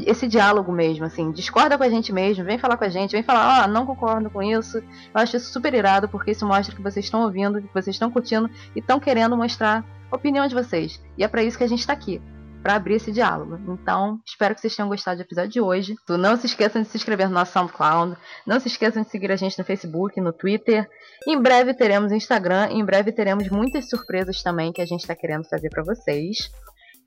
[0.07, 3.23] esse diálogo mesmo, assim, discorda com a gente mesmo, vem falar com a gente, vem
[3.23, 4.79] falar, oh, não concordo com isso.
[4.79, 8.11] Eu acho isso super irado, porque isso mostra que vocês estão ouvindo, que vocês estão
[8.11, 11.03] curtindo e estão querendo mostrar a opinião de vocês.
[11.17, 12.21] E é para isso que a gente está aqui,
[12.63, 13.59] para abrir esse diálogo.
[13.69, 15.95] Então, espero que vocês tenham gostado do episódio de hoje.
[16.09, 18.17] Não se esqueçam de se inscrever no nosso SoundCloud,
[18.47, 20.89] não se esqueçam de seguir a gente no Facebook, no Twitter.
[21.29, 25.45] Em breve teremos Instagram, em breve teremos muitas surpresas também que a gente está querendo
[25.45, 26.51] fazer para vocês.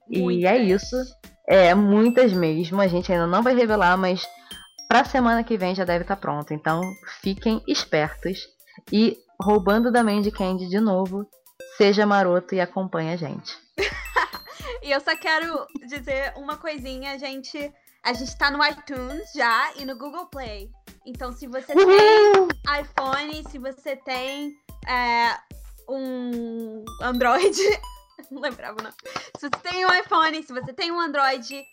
[0.10, 0.95] E é isso.
[1.47, 2.82] É, muitas mesmo.
[2.82, 4.28] A gente ainda não vai revelar, mas
[4.88, 6.53] pra semana que vem já deve estar tá pronto.
[6.53, 6.82] Então
[7.22, 8.47] fiquem espertos.
[8.91, 11.28] E roubando da Mandy Candy de novo,
[11.78, 13.55] seja maroto e acompanhe a gente.
[14.84, 17.72] e eu só quero dizer uma coisinha, gente.
[18.03, 20.70] A gente tá no iTunes já e no Google Play.
[21.05, 24.53] Então, se você tem iPhone, se você tem
[24.88, 25.38] é,
[25.89, 27.58] um Android,
[28.32, 28.91] não lembrava não.
[28.91, 31.63] Se você tem um iPhone, se você tem um Android,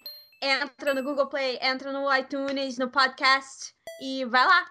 [0.40, 4.66] entra no Google Play, entra no iTunes, no podcast e vai lá.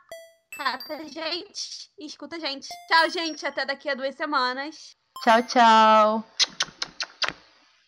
[0.55, 2.67] Cata a gente e escuta a gente.
[2.87, 3.45] Tchau, gente.
[3.45, 4.95] Até daqui a duas semanas.
[5.23, 6.72] Tchau, tchau.